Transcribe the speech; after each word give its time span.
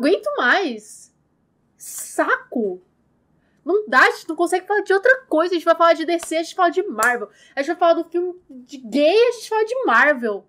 aguento 0.00 0.26
mais. 0.36 1.14
Saco. 1.76 2.80
Não 3.62 3.86
dá, 3.86 4.00
a 4.00 4.10
gente 4.10 4.28
não 4.28 4.36
consegue 4.36 4.66
falar 4.66 4.80
de 4.80 4.92
outra 4.92 5.22
coisa. 5.28 5.52
A 5.52 5.56
gente 5.56 5.64
vai 5.64 5.76
falar 5.76 5.92
de 5.92 6.06
DC, 6.06 6.36
a 6.36 6.42
gente 6.42 6.54
fala 6.54 6.70
de 6.70 6.82
Marvel. 6.82 7.28
A 7.54 7.60
gente 7.60 7.68
vai 7.68 7.76
falar 7.76 7.94
do 7.94 8.04
filme 8.04 8.34
de 8.48 8.78
gay, 8.78 9.28
a 9.28 9.32
gente 9.32 9.48
fala 9.48 9.64
de 9.64 9.84
Marvel. 9.84 10.46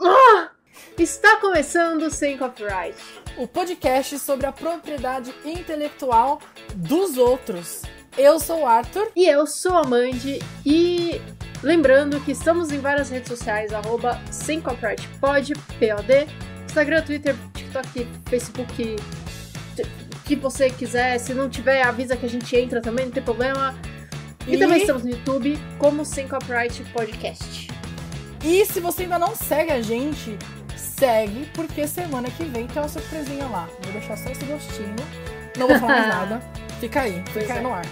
Ah! 0.00 0.50
Está 0.98 1.36
começando 1.36 2.10
Sem 2.10 2.38
Copyright. 2.38 2.96
O 3.36 3.46
podcast 3.46 4.18
sobre 4.18 4.46
a 4.46 4.52
propriedade 4.52 5.34
intelectual 5.44 6.40
dos 6.74 7.18
outros. 7.18 7.82
Eu 8.16 8.40
sou 8.40 8.62
o 8.62 8.66
Arthur. 8.66 9.10
E 9.14 9.26
eu 9.26 9.46
sou 9.46 9.76
a 9.76 9.84
Mandy. 9.84 10.38
E 10.64 11.20
lembrando 11.62 12.20
que 12.20 12.32
estamos 12.32 12.72
em 12.72 12.78
várias 12.78 13.10
redes 13.10 13.28
sociais, 13.28 13.72
arroba 13.72 14.20
Sem 14.32 14.60
Copyright 14.60 15.06
Pod, 15.20 15.52
POD. 15.78 16.53
Instagram, 16.74 17.02
Twitter, 17.02 17.36
TikTok, 17.54 18.06
Facebook, 18.28 18.96
o 20.12 20.24
que 20.24 20.34
você 20.34 20.70
quiser. 20.70 21.18
Se 21.18 21.32
não 21.32 21.48
tiver, 21.48 21.82
avisa 21.82 22.16
que 22.16 22.26
a 22.26 22.28
gente 22.28 22.56
entra 22.56 22.80
também, 22.82 23.04
não 23.06 23.12
tem 23.12 23.22
problema. 23.22 23.74
E, 24.44 24.56
E- 24.56 24.58
também 24.58 24.78
estamos 24.80 25.04
no 25.04 25.10
YouTube 25.10 25.56
como 25.78 26.04
Sem 26.04 26.26
Copyright 26.26 26.82
Podcast. 26.92 27.68
E 28.42 28.66
se 28.66 28.80
você 28.80 29.04
ainda 29.04 29.20
não 29.20 29.36
segue 29.36 29.70
a 29.70 29.80
gente, 29.80 30.36
segue, 30.76 31.48
porque 31.54 31.86
semana 31.86 32.28
que 32.28 32.42
vem 32.44 32.66
tem 32.66 32.82
uma 32.82 32.88
surpresinha 32.88 33.46
lá. 33.46 33.68
Vou 33.82 33.92
deixar 33.92 34.16
só 34.18 34.28
esse 34.30 34.44
gostinho. 34.44 34.96
Não 35.56 35.68
vou 35.68 35.78
falar 35.78 35.92
mais 35.96 36.08
nada. 36.28 36.42
Fica 36.80 37.02
aí, 37.02 37.22
Pois 37.32 37.44
fica 37.46 37.52
aí 37.54 37.60
é. 37.60 37.62
no 37.62 37.72
ar. 37.72 37.86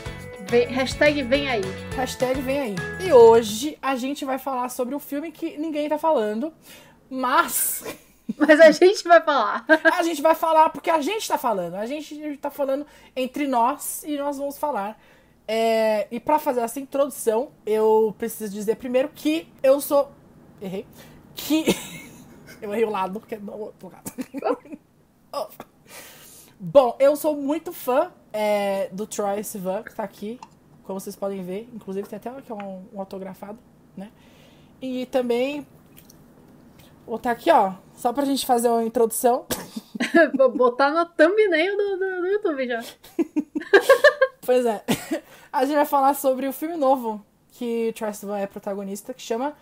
Vem- 0.51 0.67
hashtag 0.67 1.23
vem 1.23 1.49
aí. 1.49 1.63
Hashtag 1.97 2.41
vem 2.41 2.59
aí. 2.61 2.75
E 3.01 3.13
hoje 3.13 3.79
a 3.81 3.95
gente 3.95 4.25
vai 4.25 4.39
falar 4.39 4.69
sobre 4.71 4.93
o 4.95 4.99
filme 4.99 5.31
que 5.31 5.57
ninguém 5.57 5.89
tá 5.89 5.97
falando, 5.99 6.53
mas 7.09 7.85
Mas 8.39 8.61
a 8.61 8.71
gente 8.71 9.05
vai 9.05 9.21
falar. 9.21 9.65
a 9.69 10.03
gente 10.03 10.23
vai 10.23 10.35
falar 10.35 10.71
porque 10.71 10.91
a 10.91 11.01
gente 11.01 11.27
tá 11.27 11.37
falando. 11.37 11.75
A 11.75 11.87
gente 11.87 12.37
tá 12.39 12.51
falando 12.51 12.87
entre 13.15 13.47
nós 13.47 14.03
e 14.05 14.17
nós 14.17 14.39
vamos 14.39 14.59
falar. 14.59 14.99
É, 15.47 16.07
e 16.11 16.21
pra 16.21 16.39
fazer 16.39 16.61
essa 16.61 16.81
introdução, 16.81 17.51
eu 17.67 18.15
preciso 18.17 18.53
dizer 18.53 18.77
primeiro 18.77 19.09
que 19.09 19.49
eu 19.63 19.81
sou. 19.81 20.11
Errei. 20.61 20.87
Que. 21.35 21.65
eu 22.63 22.73
errei 22.73 22.85
o 22.85 22.91
lado, 22.91 23.21
porque 23.21 23.37
não 23.37 23.55
o 23.55 23.61
outro 23.61 23.91
lado. 23.91 24.13
Oh. 25.35 25.49
Bom, 26.61 26.95
eu 27.01 27.17
sou 27.17 27.35
muito 27.35 27.73
fã 27.73 28.13
é, 28.35 28.91
do 28.93 29.07
Troy 29.07 29.43
Sivan, 29.43 29.83
que 29.83 29.95
tá 29.95 30.05
aqui, 30.05 30.39
como 30.85 31.01
vocês 31.01 31.17
podem 31.17 31.43
ver. 31.43 31.71
Inclusive 31.75 32.07
tem 32.07 32.19
até 32.19 32.29
aqui 32.29 32.53
um, 32.53 32.85
um 32.93 33.01
autografado, 33.01 33.59
né? 33.97 34.13
E 34.81 35.07
também. 35.07 35.67
Vou 37.07 37.17
botar 37.17 37.33
aqui, 37.33 37.51
ó, 37.51 37.75
só 37.97 38.13
pra 38.13 38.25
gente 38.25 38.47
fazer 38.47 38.69
uma 38.69 38.85
introdução. 38.85 39.47
Vou 40.37 40.51
botar 40.51 40.91
no 40.91 41.05
thumbnail 41.07 41.77
do, 41.77 41.99
do, 41.99 42.21
do 42.21 42.27
YouTube 42.27 42.67
já. 42.67 42.83
Pois 44.45 44.67
é. 44.67 44.83
A 45.53 45.65
gente 45.65 45.77
vai 45.77 45.85
falar 45.85 46.15
sobre 46.15 46.49
o 46.49 46.53
filme 46.53 46.77
novo 46.77 47.25
que 47.53 47.93
Troy 47.97 48.13
Sivan 48.13 48.39
é 48.39 48.47
protagonista, 48.47 49.15
que 49.15 49.23
chama 49.23 49.55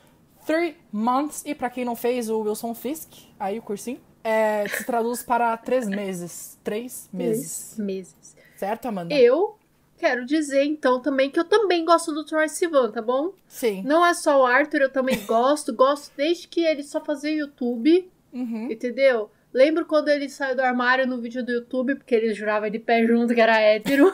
Three 0.47 0.75
Months. 0.91 1.43
E 1.45 1.55
pra 1.55 1.69
quem 1.69 1.85
não 1.85 1.95
fez 1.95 2.31
o 2.31 2.41
Wilson 2.41 2.75
Fisk, 2.75 3.13
aí 3.39 3.59
o 3.59 3.63
cursinho, 3.63 4.01
é, 4.25 4.67
se 4.69 4.85
traduz 4.85 5.23
para 5.23 5.55
três 5.59 5.87
meses. 5.87 6.59
Três 6.65 7.11
meses. 7.13 7.75
Três 7.75 7.79
meses. 7.79 8.37
Certo, 8.57 8.87
Amanda? 8.87 9.15
Eu 9.15 9.59
quero 10.01 10.25
dizer, 10.25 10.65
então, 10.65 11.01
também 11.01 11.31
que 11.31 11.39
eu 11.39 11.45
também 11.45 11.85
gosto 11.85 12.11
do 12.13 12.25
Troy 12.25 12.49
Sivan, 12.49 12.91
tá 12.91 13.03
bom? 13.03 13.35
Sim. 13.47 13.83
Não 13.85 14.05
é 14.05 14.15
só 14.15 14.41
o 14.41 14.47
Arthur, 14.47 14.81
eu 14.83 14.91
também 14.91 15.25
gosto. 15.27 15.75
Gosto 15.75 16.11
desde 16.17 16.49
que 16.49 16.65
ele 16.65 16.83
só 16.83 17.05
fazia 17.05 17.31
YouTube, 17.31 18.11
Uhum. 18.33 18.71
entendeu? 18.71 19.31
Lembro 19.53 19.85
quando 19.85 20.09
ele 20.09 20.29
saiu 20.29 20.57
do 20.57 20.63
armário 20.63 21.07
no 21.07 21.21
vídeo 21.21 21.45
do 21.45 21.53
YouTube, 21.53 21.97
porque 21.97 22.15
ele 22.15 22.33
jurava 22.33 22.71
de 22.71 22.79
pé 22.79 23.05
junto 23.07 23.35
que 23.35 23.41
era 23.41 23.61
hétero. 23.61 24.11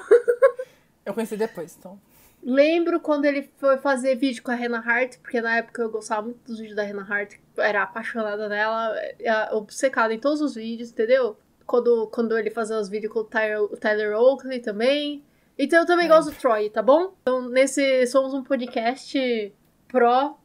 Eu 1.05 1.15
conheci 1.15 1.37
depois, 1.37 1.77
então. 1.79 2.01
Lembro 2.43 2.99
quando 3.01 3.25
ele 3.25 3.49
foi 3.59 3.77
fazer 3.77 4.17
vídeo 4.17 4.43
com 4.43 4.51
a 4.51 4.55
Rena 4.55 4.79
Hart, 4.79 5.19
porque 5.19 5.41
na 5.41 5.57
época 5.59 5.83
eu 5.83 5.91
gostava 5.91 6.23
muito 6.23 6.39
dos 6.45 6.59
vídeos 6.59 6.77
da 6.77 6.83
Rena 6.83 7.07
Hart, 7.09 7.35
era 7.57 7.83
apaixonada 7.83 8.49
nela, 8.49 8.95
é, 9.21 9.55
obcecada 9.55 10.13
em 10.15 10.19
todos 10.19 10.41
os 10.41 10.55
vídeos, 10.55 10.91
entendeu? 10.91 11.37
Quando, 11.67 12.07
quando 12.09 12.37
ele 12.39 12.51
fazia 12.51 12.77
os 12.79 12.89
vídeos 12.89 13.13
com 13.13 13.21
o 13.21 13.25
Tyler, 13.25 13.63
o 13.63 13.77
Tyler 13.77 14.17
Oakley 14.17 14.61
também. 14.61 15.23
Então 15.59 15.81
eu 15.81 15.87
também 15.87 16.07
Lembro. 16.07 16.23
gosto 16.25 16.35
do 16.35 16.41
Troy, 16.41 16.71
tá 16.71 16.83
bom? 16.83 17.13
Então 17.23 17.49
nesse 17.49 18.07
somos 18.07 18.35
um 18.35 18.43
podcast 18.43 19.53
pró 19.89 20.39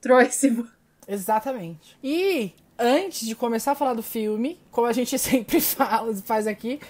Troy 0.00 0.30
Sivan. 0.30 0.68
Exatamente. 1.06 1.96
E 2.02 2.52
antes 2.78 3.26
de 3.26 3.34
começar 3.34 3.72
a 3.72 3.74
falar 3.74 3.94
do 3.94 4.02
filme, 4.02 4.58
como 4.70 4.86
a 4.86 4.92
gente 4.92 5.16
sempre 5.18 5.60
fala, 5.60 6.14
faz 6.16 6.46
aqui, 6.46 6.80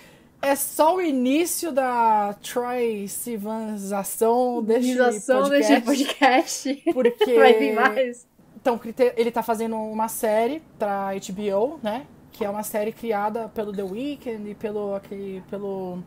é 0.41 0.55
só 0.55 0.97
o 0.97 1.01
início 1.03 1.73
da 1.73 2.35
Troy 2.35 3.09
Sivanização 3.09 4.63
deste 4.63 4.97
podcast. 4.97 5.83
podcast. 5.85 6.83
Porque 6.93 7.35
Vai 7.37 7.55
vir 7.55 7.75
mais. 7.75 8.27
Então, 8.55 8.81
ele 9.17 9.31
tá 9.31 9.43
fazendo 9.43 9.77
uma 9.77 10.09
série 10.09 10.63
pra 10.79 11.11
HBO, 11.15 11.79
né? 11.83 12.07
Que 12.33 12.45
é 12.45 12.51
uma 12.51 12.63
série 12.63 12.93
criada 12.93 13.49
pelo 13.49 13.73
The 13.73 13.83
Weeknd 13.83 14.51
e 14.51 14.55
pelo, 14.55 14.95
aquele, 14.95 15.43
pelo 15.49 16.03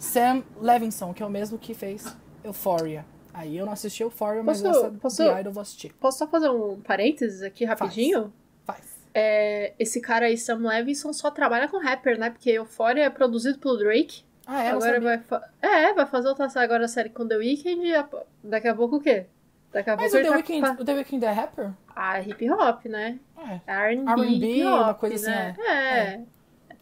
Sam 0.00 0.42
Levinson, 0.60 1.12
que 1.12 1.22
é 1.22 1.26
o 1.26 1.30
mesmo 1.30 1.58
que 1.58 1.74
fez 1.74 2.16
Euphoria. 2.42 3.04
Aí 3.32 3.56
eu 3.56 3.64
não 3.66 3.72
assisti 3.72 4.02
Euphoria, 4.02 4.42
mas 4.42 4.60
Posso- 4.62 4.78
essa 4.86 4.90
posso- 4.98 5.16
The 5.18 5.40
Idol 5.40 5.50
eu 5.50 5.52
vou 5.52 5.60
assistir. 5.60 5.92
Posso 6.00 6.18
só 6.18 6.26
fazer 6.26 6.48
um 6.50 6.80
parênteses 6.80 7.42
aqui 7.42 7.64
rapidinho? 7.64 8.32
Faz. 8.64 8.98
É, 9.14 9.72
esse 9.78 10.00
cara 10.00 10.26
aí, 10.26 10.36
Sam 10.38 10.56
Levinson, 10.66 11.12
só 11.12 11.30
trabalha 11.30 11.68
com 11.68 11.78
rapper, 11.78 12.18
né? 12.18 12.30
Porque 12.30 12.50
Euphoria 12.50 13.04
é 13.04 13.10
produzido 13.10 13.58
pelo 13.58 13.76
Drake. 13.76 14.22
Ah, 14.46 14.62
é? 14.64 14.70
Agora 14.70 15.00
vai 15.00 15.22
É, 15.62 15.92
vai 15.92 16.06
fazer 16.06 16.28
outra 16.28 16.48
série 16.48 16.64
agora 16.64 16.84
a 16.86 16.88
série 16.88 17.10
com 17.10 17.26
The 17.28 17.36
Weeknd 17.36 17.86
e 17.86 17.94
a- 17.94 18.08
daqui 18.42 18.66
a 18.68 18.74
pouco 18.74 18.96
o 18.96 19.00
quê? 19.00 19.26
Daqui 19.70 19.90
a 19.90 19.96
Mas 19.96 20.10
pouco 20.10 20.16
o 20.16 20.22
The, 20.22 20.28
tá 20.28 20.36
Weeknd, 20.54 20.82
o 20.82 20.84
The 20.84 20.94
Weeknd 20.94 21.24
é 21.26 21.30
rapper? 21.30 21.70
Ah, 21.94 22.20
hip 22.20 22.50
hop, 22.50 22.86
né? 22.86 23.18
É. 23.38 23.60
R&B, 23.92 24.64
uma 24.66 24.94
coisa 24.94 25.14
assim, 25.16 25.30
né? 25.30 25.56
É. 25.68 26.20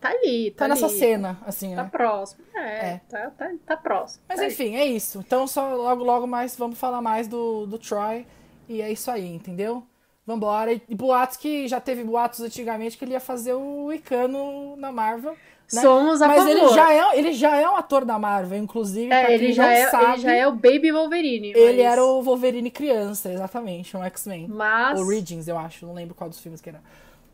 Tá 0.00 0.10
ali, 0.10 0.52
tá, 0.52 0.64
Tá 0.64 0.68
nessa 0.68 0.86
ali. 0.86 0.98
cena, 0.98 1.38
assim, 1.46 1.74
Tá 1.74 1.82
né? 1.82 1.88
próximo. 1.90 2.44
É, 2.54 2.60
É. 2.90 3.00
Tá, 3.08 3.30
tá, 3.36 3.50
tá 3.66 3.76
próximo. 3.76 4.22
Mas 4.28 4.38
Tá 4.38 4.44
aí. 4.44 4.48
enfim, 4.52 4.76
é 4.76 4.84
isso. 4.86 5.18
Então 5.26 5.46
só 5.46 5.74
logo, 5.74 6.04
logo 6.04 6.26
mais 6.26 6.54
vamos 6.56 6.78
falar 6.78 7.00
mais 7.02 7.26
do, 7.26 7.66
do 7.66 7.78
Troy. 7.78 8.24
E 8.68 8.80
é 8.80 8.90
isso 8.92 9.10
aí, 9.10 9.26
entendeu? 9.26 9.82
Vambora. 10.26 10.72
E 10.72 10.94
boatos 10.94 11.36
que 11.38 11.66
já 11.66 11.80
teve 11.80 12.04
boatos 12.04 12.40
antigamente 12.40 12.96
que 12.98 13.04
ele 13.04 13.12
ia 13.12 13.20
fazer 13.20 13.54
o 13.54 13.90
Icano 13.92 14.76
na 14.76 14.92
Marvel. 14.92 15.32
né? 15.72 15.80
Somos 15.82 16.22
a 16.22 16.28
Mas 16.28 16.38
favor. 16.44 16.50
ele 16.50 16.68
já, 16.68 16.92
é, 16.92 17.18
ele 17.18 17.32
já 17.32 17.56
é 17.56 17.68
um 17.68 17.76
ator 17.76 18.04
da 18.04 18.18
Marvel, 18.18 18.58
inclusive. 18.58 19.08
pra 19.08 19.18
É, 19.20 19.26
quem 19.26 19.34
ele 19.34 19.46
não 19.48 19.54
já 19.54 19.72
é, 19.72 19.90
sabe, 19.90 20.04
ele 20.12 20.18
já 20.22 20.32
é 20.34 20.46
o 20.46 20.52
Baby 20.52 20.92
Wolverine. 20.92 21.48
ele 21.56 21.82
mas- 21.82 21.92
era 21.92 22.04
o 22.04 22.22
Wolverine 22.22 22.70
criança, 22.70 23.32
exatamente, 23.32 23.96
um 23.96 24.04
X-Men. 24.04 24.46
Mas... 24.48 24.98
Origins, 25.00 25.48
eu 25.48 25.58
acho. 25.58 25.84
Não 25.86 25.92
lembro 25.94 26.14
qual 26.14 26.28
dos 26.30 26.38
filmes 26.40 26.60
que 26.60 26.68
era. 26.68 26.80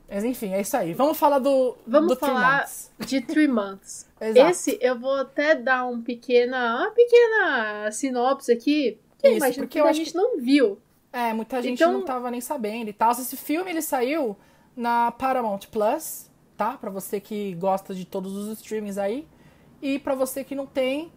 Mas 0.09 0.23
enfim, 0.25 0.53
é 0.53 0.61
isso 0.61 0.77
aí. 0.77 0.93
Vamos 0.93 1.17
falar 1.19 1.39
do. 1.39 1.77
Vamos 1.87 2.09
do 2.11 2.17
Three 2.17 2.31
falar 2.31 2.59
Months. 2.59 2.93
de 3.07 3.21
Three 3.21 3.49
Months. 3.49 4.07
Esse 4.21 4.79
eu 4.81 4.99
vou 4.99 5.15
até 5.17 5.55
dar 5.55 5.87
um 5.87 6.01
pequena, 6.03 6.77
uma 6.83 6.91
pequena 6.91 7.91
sinopse 7.91 8.53
aqui. 8.53 8.99
Que 9.19 9.29
Isso, 9.29 9.37
imagino 9.39 9.67
porque 9.67 9.81
que 9.81 9.87
a 9.89 9.93
gente 9.93 10.15
não 10.15 10.39
viu. 10.39 10.79
É, 11.13 11.33
muita 11.33 11.63
gente 11.63 11.75
Então- 11.81 11.93
não 11.93 12.03
tava 12.03 12.31
nem 12.31 12.41
sabendo 12.41 12.91
e 12.91 12.93
tal. 12.93 13.13
Esse 13.13 13.37
filme 13.37 13.71
ele 13.71 13.81
saiu 13.83 14.37
na 14.77 15.11
Paramount 15.13 15.61
Plus, 15.71 16.31
tá? 16.57 16.77
Pra 16.77 16.91
você 16.91 17.19
que 17.21 17.55
gosta 17.55 17.95
de 17.95 18.05
todos 18.05 18.35
os 18.37 18.59
streamings 18.59 18.99
aí. 18.99 19.27
E 19.81 19.99
pra 19.99 20.15
você 20.15 20.43
que 20.45 20.55
não 20.55 20.67
tem, 20.67 21.13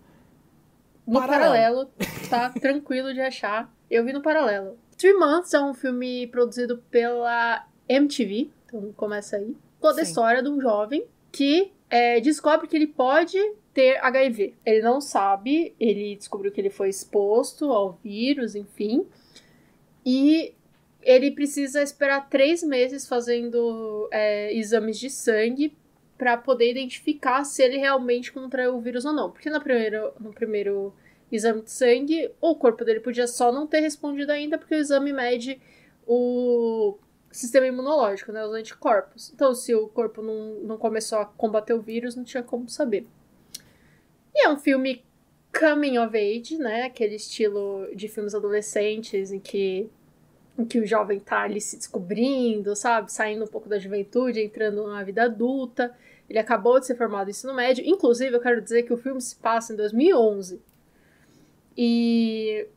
No 1.05 1.19
Paralelo. 1.19 1.85
paralelo, 1.87 1.91
tá 2.29 2.49
tranquilo 2.51 3.13
de 3.13 3.21
achar. 3.21 3.71
Eu 3.89 4.03
vi 4.05 4.13
no 4.13 4.21
paralelo. 4.21 4.77
Three 4.97 5.13
Months 5.13 5.53
é 5.53 5.61
um 5.61 5.73
filme 5.73 6.27
produzido 6.27 6.77
pela 6.89 7.65
MTV. 7.89 8.51
Então 8.67 8.91
começa 8.93 9.37
aí. 9.37 9.55
Toda 9.79 10.01
a 10.01 10.03
história 10.03 10.43
de 10.43 10.49
um 10.49 10.59
jovem 10.59 11.07
que 11.31 11.71
é, 11.89 12.19
descobre 12.19 12.67
que 12.67 12.75
ele 12.75 12.87
pode 12.87 13.37
ter 13.73 13.97
HIV. 14.03 14.55
Ele 14.65 14.81
não 14.81 14.99
sabe, 14.99 15.73
ele 15.79 16.15
descobriu 16.15 16.51
que 16.51 16.59
ele 16.59 16.69
foi 16.69 16.89
exposto 16.89 17.71
ao 17.71 17.93
vírus, 18.03 18.55
enfim. 18.55 19.07
E 20.05 20.53
ele 21.01 21.31
precisa 21.31 21.81
esperar 21.81 22.29
três 22.29 22.61
meses 22.63 23.07
fazendo 23.07 24.09
é, 24.11 24.53
exames 24.53 24.99
de 24.99 25.09
sangue 25.09 25.75
para 26.17 26.35
poder 26.35 26.71
identificar 26.71 27.43
se 27.43 27.63
ele 27.63 27.77
realmente 27.77 28.31
contraiu 28.33 28.75
o 28.75 28.81
vírus 28.81 29.05
ou 29.05 29.13
não. 29.13 29.31
Porque 29.31 29.49
no 29.49 29.61
primeiro, 29.61 30.11
no 30.19 30.33
primeiro 30.33 30.93
exame 31.31 31.61
de 31.61 31.71
sangue, 31.71 32.31
o 32.41 32.55
corpo 32.55 32.83
dele 32.83 32.99
podia 32.99 33.27
só 33.27 33.51
não 33.51 33.67
ter 33.67 33.79
respondido 33.79 34.31
ainda, 34.31 34.57
porque 34.57 34.75
o 34.75 34.79
exame 34.79 35.13
mede 35.13 35.61
o 36.05 36.97
sistema 37.37 37.67
imunológico, 37.67 38.31
né, 38.31 38.45
os 38.45 38.53
anticorpos. 38.53 39.31
Então, 39.33 39.53
se 39.53 39.73
o 39.73 39.87
corpo 39.87 40.21
não, 40.21 40.55
não 40.63 40.77
começou 40.77 41.19
a 41.19 41.25
combater 41.25 41.73
o 41.73 41.81
vírus, 41.81 42.15
não 42.15 42.23
tinha 42.23 42.43
como 42.43 42.69
saber. 42.69 43.05
E 44.33 44.45
é 44.45 44.49
um 44.49 44.57
filme 44.57 45.03
coming 45.57 45.97
of 45.97 46.15
age, 46.15 46.57
né, 46.57 46.83
aquele 46.83 47.15
estilo 47.15 47.87
de 47.95 48.07
filmes 48.07 48.35
adolescentes 48.35 49.31
em 49.31 49.39
que 49.39 49.89
em 50.57 50.65
que 50.65 50.79
o 50.79 50.87
jovem 50.87 51.19
tá 51.19 51.43
ali 51.43 51.61
se 51.61 51.77
descobrindo, 51.77 52.75
sabe? 52.75 53.11
Saindo 53.11 53.43
um 53.43 53.47
pouco 53.47 53.69
da 53.69 53.77
juventude, 53.77 54.41
entrando 54.41 54.87
na 54.87 55.03
vida 55.03 55.23
adulta. 55.23 55.95
Ele 56.27 56.39
acabou 56.39 56.79
de 56.79 56.87
ser 56.87 56.95
formado 56.95 57.25
no 57.25 57.29
ensino 57.29 57.53
médio. 57.53 57.85
Inclusive, 57.85 58.35
eu 58.35 58.41
quero 58.41 58.59
dizer 58.59 58.83
que 58.83 58.91
o 58.91 58.97
filme 58.97 59.21
se 59.21 59.35
passa 59.35 59.71
em 59.71 59.75
2011. 59.75 60.59
E 61.77 62.67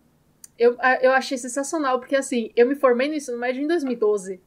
eu, 0.59 0.77
eu 1.01 1.13
achei 1.13 1.39
sensacional, 1.39 1.99
porque 1.99 2.15
assim, 2.15 2.51
eu 2.55 2.69
me 2.69 2.75
formei 2.75 3.09
no 3.09 3.15
ensino 3.15 3.39
médio 3.39 3.63
em 3.63 3.67
2012. 3.67 4.41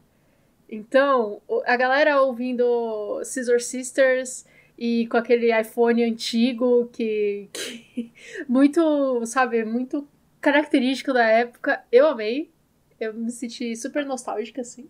Então, 0.76 1.40
a 1.66 1.78
galera 1.78 2.20
ouvindo 2.22 3.22
Scissor 3.24 3.62
Sisters 3.62 4.44
e 4.78 5.06
com 5.08 5.18
aquele 5.18 5.56
iPhone 5.60 6.04
antigo 6.04 6.90
que, 6.92 7.48
que 7.54 8.12
muito, 8.50 9.24
sabe, 9.28 9.64
muito 9.64 10.08
característico 10.42 11.14
da 11.14 11.26
época, 11.28 11.84
eu 11.92 12.08
amei. 12.08 12.50
Eu 13.00 13.14
me 13.14 13.30
senti 13.32 13.76
super 13.76 14.04
nostálgica, 14.04 14.62
assim. 14.62 14.90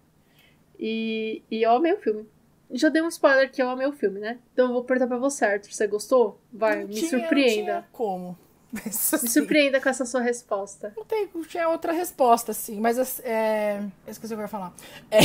E, 0.79 1.41
e 1.51 1.63
eu 1.63 1.71
amei 1.71 1.93
o 1.93 1.97
filme. 1.97 2.25
Já 2.71 2.87
dei 2.89 3.01
um 3.01 3.07
spoiler 3.09 3.51
que 3.51 3.61
eu 3.61 3.69
amei 3.69 3.85
o 3.85 3.91
filme, 3.91 4.19
né? 4.21 4.39
Então 4.53 4.67
eu 4.67 4.73
vou 4.73 4.83
perguntar 4.85 5.07
pra 5.07 5.17
você, 5.17 5.43
Arthur. 5.45 5.71
Você 5.71 5.85
gostou? 5.85 6.39
Vai, 6.51 6.79
Não 6.81 6.87
me 6.87 6.93
tinha- 6.93 7.09
surpreenda. 7.09 7.73
Não 7.73 7.81
tinha 7.81 7.85
como. 7.91 8.37
Me 8.73 8.81
assim, 8.87 9.27
surpreenda 9.27 9.79
com 9.79 9.87
essa 9.87 10.03
sua 10.03 10.21
resposta. 10.21 10.91
Não 10.97 11.05
tem, 11.05 11.27
tinha 11.47 11.69
outra 11.69 11.93
resposta, 11.93 12.51
assim. 12.51 12.79
Mas, 12.79 12.97
assim, 12.97 13.21
é... 13.23 13.79
eu 14.07 14.11
esqueci 14.11 14.33
o 14.33 14.37
que 14.37 14.41
eu 14.41 14.45
ia 14.45 14.47
falar. 14.47 14.73
É, 15.11 15.19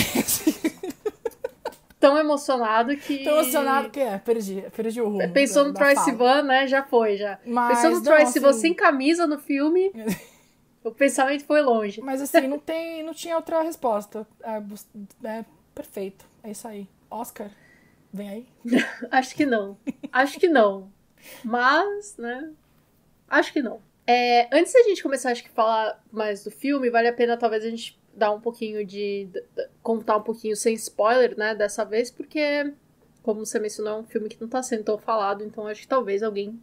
Tão 1.99 2.17
emocionado 2.17 2.97
que. 2.97 3.25
tô 3.25 3.31
emocionado 3.31 3.91
que 3.91 3.99
é, 3.99 4.19
perdi, 4.19 4.65
perdi 4.77 5.01
o 5.01 5.09
rumo. 5.09 5.33
Pensou 5.33 5.65
da- 5.65 5.69
no 5.71 5.75
Troy. 5.75 5.97
Sivan, 5.97 6.43
né? 6.43 6.67
Já 6.69 6.85
foi, 6.85 7.17
já. 7.17 7.41
Mas, 7.45 7.77
Pensou 7.77 7.91
no 7.99 8.03
Troy 8.03 8.23
assim, 8.23 8.33
Sivan 8.35 8.53
sem 8.53 8.75
camisa 8.75 9.27
no 9.27 9.39
filme, 9.39 9.91
o 10.85 10.93
pensamento 10.93 11.45
foi 11.45 11.61
longe. 11.61 12.01
Mas 12.01 12.21
assim, 12.21 12.47
não 12.47 12.59
tem, 12.59 13.03
não 13.03 13.13
tinha 13.13 13.35
outra 13.35 13.63
resposta. 13.63 14.27
É, 14.43 14.63
é 15.29 15.45
perfeito. 15.75 16.25
É 16.45 16.53
isso 16.53 16.69
aí. 16.69 16.89
Oscar, 17.11 17.51
vem 18.13 18.29
aí. 18.29 18.47
Acho 19.11 19.35
que 19.35 19.45
não. 19.45 19.77
Acho 20.13 20.39
que 20.39 20.49
não. 20.49 20.93
Mas, 21.43 22.17
né? 22.17 22.53
Acho 23.29 23.53
que 23.53 23.63
não. 23.63 23.81
É, 24.07 24.49
antes 24.57 24.73
da 24.73 24.83
gente 24.85 25.03
começar 25.03 25.33
acho 25.33 25.45
que 25.45 25.51
falar 25.51 26.03
mais 26.11 26.43
do 26.43 26.51
filme, 26.51 26.89
vale 26.89 27.09
a 27.09 27.13
pena 27.13 27.37
talvez 27.37 27.65
a 27.65 27.69
gente 27.69 27.99
dar 28.15 28.33
um 28.33 28.41
pouquinho 28.41 28.85
de. 28.85 29.29
contar 29.83 30.17
um 30.17 30.23
pouquinho 30.23 30.57
sem 30.57 30.75
spoiler, 30.75 31.37
né? 31.37 31.55
Dessa 31.55 31.85
vez, 31.85 32.11
porque, 32.11 32.73
como 33.23 33.45
você 33.45 33.59
mencionou, 33.59 33.95
é 33.95 33.97
um 34.01 34.05
filme 34.05 34.29
que 34.29 34.41
não 34.41 34.49
tá 34.49 34.63
sendo 34.63 34.85
tão 34.85 34.99
falado, 34.99 35.45
então 35.45 35.67
acho 35.67 35.83
que 35.83 35.89
talvez 35.89 36.23
alguém 36.23 36.61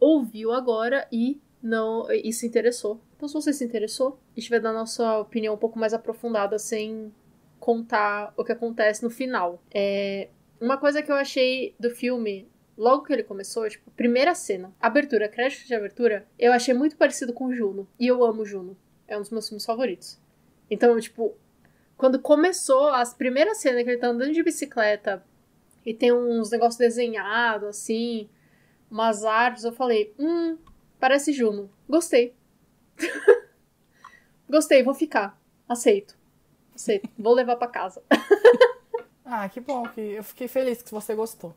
ouviu 0.00 0.52
agora 0.52 1.06
e 1.12 1.40
não 1.62 2.10
e 2.10 2.32
se 2.32 2.46
interessou. 2.46 3.00
Então, 3.16 3.28
se 3.28 3.34
você 3.34 3.52
se 3.52 3.64
interessou, 3.64 4.18
a 4.36 4.40
gente 4.40 4.50
vai 4.50 4.60
dar 4.60 4.72
nossa 4.72 5.18
opinião 5.18 5.54
um 5.54 5.58
pouco 5.58 5.78
mais 5.78 5.94
aprofundada 5.94 6.58
sem 6.58 7.12
contar 7.58 8.32
o 8.36 8.44
que 8.44 8.52
acontece 8.52 9.02
no 9.02 9.10
final. 9.10 9.62
É, 9.72 10.28
uma 10.60 10.76
coisa 10.76 11.02
que 11.02 11.10
eu 11.10 11.16
achei 11.16 11.74
do 11.78 11.90
filme, 11.90 12.48
logo 12.76 13.04
que 13.04 13.12
ele 13.12 13.22
começou, 13.22 13.68
tipo, 13.68 13.90
primeira 13.92 14.34
cena, 14.34 14.72
abertura, 14.80 15.28
crédito 15.28 15.66
de 15.66 15.74
abertura, 15.74 16.26
eu 16.38 16.52
achei 16.52 16.74
muito 16.74 16.96
parecido 16.96 17.32
com 17.32 17.52
Juno. 17.52 17.88
E 17.98 18.06
eu 18.06 18.24
amo 18.24 18.44
Juno. 18.44 18.76
É 19.08 19.16
um 19.16 19.20
dos 19.20 19.30
meus 19.30 19.48
filmes 19.48 19.64
favoritos. 19.64 20.18
Então, 20.70 20.98
tipo, 21.00 21.34
quando 21.96 22.18
começou 22.18 22.88
as 22.88 23.14
primeiras 23.14 23.58
cenas 23.58 23.84
que 23.84 23.90
ele 23.90 23.98
tá 23.98 24.08
andando 24.08 24.32
de 24.32 24.42
bicicleta 24.42 25.24
e 25.84 25.94
tem 25.94 26.12
uns 26.12 26.50
negócios 26.50 26.76
desenhados, 26.76 27.68
assim, 27.68 28.28
umas 28.90 29.24
árvores, 29.24 29.64
eu 29.64 29.72
falei, 29.72 30.12
hum, 30.18 30.58
parece 30.98 31.32
Juno. 31.32 31.70
Gostei. 31.88 32.34
Gostei, 34.50 34.82
vou 34.82 34.94
ficar. 34.94 35.40
Aceito. 35.68 36.16
Aceito. 36.74 37.08
Vou 37.18 37.34
levar 37.34 37.56
pra 37.56 37.68
casa. 37.68 38.02
Ah, 39.28 39.48
que 39.48 39.58
bom. 39.60 39.82
Que 39.88 40.00
eu 40.00 40.22
fiquei 40.22 40.46
feliz 40.46 40.80
que 40.80 40.92
você 40.92 41.12
gostou. 41.12 41.52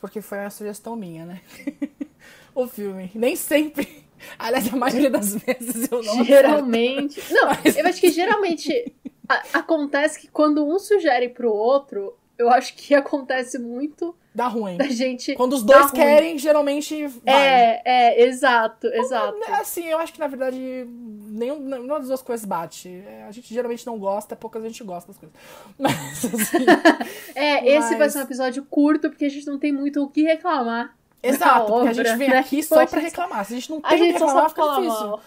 Porque 0.00 0.20
foi 0.20 0.38
a 0.44 0.50
sugestão 0.50 0.94
minha, 0.96 1.24
né? 1.26 1.40
o 2.54 2.66
filme. 2.66 3.10
Nem 3.14 3.34
sempre. 3.36 4.04
Aliás, 4.38 4.72
a 4.72 4.76
maioria 4.76 5.10
das 5.10 5.34
vezes 5.34 5.90
eu 5.90 6.02
não 6.02 6.12
acerto. 6.12 6.24
Geralmente. 6.26 7.22
Não, 7.32 7.46
Mas- 7.64 7.76
eu 7.76 7.86
acho 7.86 8.00
que 8.00 8.10
geralmente 8.10 8.92
a- 9.28 9.42
acontece 9.54 10.20
que 10.20 10.28
quando 10.28 10.66
um 10.66 10.78
sugere 10.78 11.28
pro 11.28 11.52
outro, 11.52 12.16
eu 12.36 12.48
acho 12.50 12.74
que 12.74 12.94
acontece 12.94 13.58
muito 13.58 14.14
Dá 14.38 14.46
ruim. 14.46 14.76
da 14.78 14.86
gente. 14.86 15.34
Quando 15.34 15.54
os 15.54 15.64
dois 15.64 15.86
ruim. 15.86 15.94
querem, 16.00 16.38
geralmente 16.38 17.08
vai. 17.08 17.34
É, 17.34 17.82
é, 17.84 18.22
exato, 18.28 18.86
exato. 18.86 19.36
Assim, 19.48 19.86
eu 19.86 19.98
acho 19.98 20.12
que 20.12 20.20
na 20.20 20.28
verdade 20.28 20.56
nenhum, 20.56 21.58
nenhuma 21.58 21.98
das 21.98 22.06
duas 22.06 22.22
coisas 22.22 22.46
bate. 22.46 22.88
É, 22.88 23.24
A 23.24 23.32
gente 23.32 23.52
geralmente 23.52 23.84
não 23.84 23.98
gosta, 23.98 24.36
poucas 24.36 24.62
a 24.62 24.68
gente 24.68 24.84
gosta 24.84 25.10
das 25.10 25.18
coisas. 25.18 25.36
Mas 25.76 26.24
assim, 26.24 26.64
É, 27.34 27.68
esse 27.68 27.90
vai 27.90 27.98
Mas- 27.98 28.12
ser 28.12 28.20
um 28.20 28.22
episódio 28.22 28.64
curto, 28.70 29.08
porque 29.10 29.24
a 29.24 29.28
gente 29.28 29.46
não 29.48 29.58
tem 29.58 29.72
muito 29.72 30.00
o 30.04 30.08
que 30.08 30.22
reclamar. 30.22 30.94
exato, 31.20 31.66
porque 31.66 31.72
a 31.72 31.90
obra, 31.90 31.94
gente 31.94 32.16
vem 32.16 32.30
né? 32.30 32.38
aqui 32.38 32.62
só 32.62 32.86
pra 32.86 33.00
reclamar. 33.00 33.44
Se 33.44 33.54
a 33.54 33.56
gente 33.56 33.70
não 33.70 33.80
A 33.82 33.88
tem 33.88 33.98
o 33.98 34.04
que 34.06 34.12
reclamar, 34.12 34.48
fica 34.50 34.62
difícil. 34.76 35.18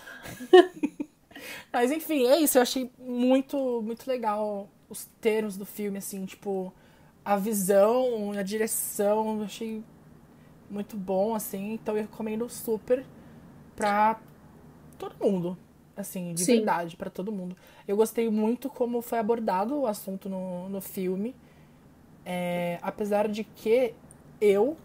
Mas 1.74 1.92
enfim, 1.92 2.28
é 2.28 2.38
isso. 2.40 2.58
Eu 2.58 2.62
achei 2.62 2.90
muito, 2.98 3.82
muito 3.82 4.08
legal 4.08 4.70
os 4.90 5.06
termos 5.20 5.58
do 5.58 5.66
filme, 5.66 5.98
assim, 5.98 6.26
tipo, 6.26 6.74
a 7.24 7.38
visão, 7.38 8.32
a 8.32 8.44
direção, 8.44 9.40
eu 9.40 9.44
achei 9.46 9.84
muito 10.70 10.98
bom, 10.98 11.36
assim. 11.36 11.74
Então 11.74 11.96
eu 11.98 12.04
recomendo 12.04 12.50
super 12.50 13.06
pra 13.76 14.20
todo 14.98 15.16
mundo. 15.24 15.58
Assim, 15.96 16.34
de 16.34 16.46
Sim. 16.46 16.46
verdade, 16.46 16.98
pra 16.98 17.10
todo 17.10 17.32
mundo. 17.32 17.56
Eu 17.88 17.98
gostei 17.98 18.30
muito 18.30 18.70
como 18.70 19.02
foi 19.02 19.20
abordado 19.20 19.80
o 19.80 19.88
assunto 19.88 20.30
no, 20.30 20.70
no 20.70 20.82
filme. 20.82 21.36
É, 22.26 22.80
apesar 22.82 23.28
de 23.28 23.44
que 23.44 23.96
eu 24.40 24.78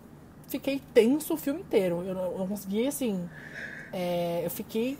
fiquei 0.48 0.80
tenso 0.94 1.34
o 1.34 1.36
filme 1.36 1.60
inteiro. 1.62 2.02
Eu 2.04 2.14
não, 2.14 2.32
eu 2.32 2.38
não 2.38 2.48
consegui, 2.48 2.86
assim. 2.86 3.30
é, 3.92 4.44
eu 4.44 4.50
fiquei 4.50 4.98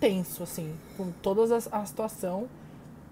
tenso, 0.00 0.42
assim, 0.42 0.80
com 0.96 1.12
toda 1.12 1.42
a, 1.56 1.80
a 1.82 1.86
situação. 1.86 2.50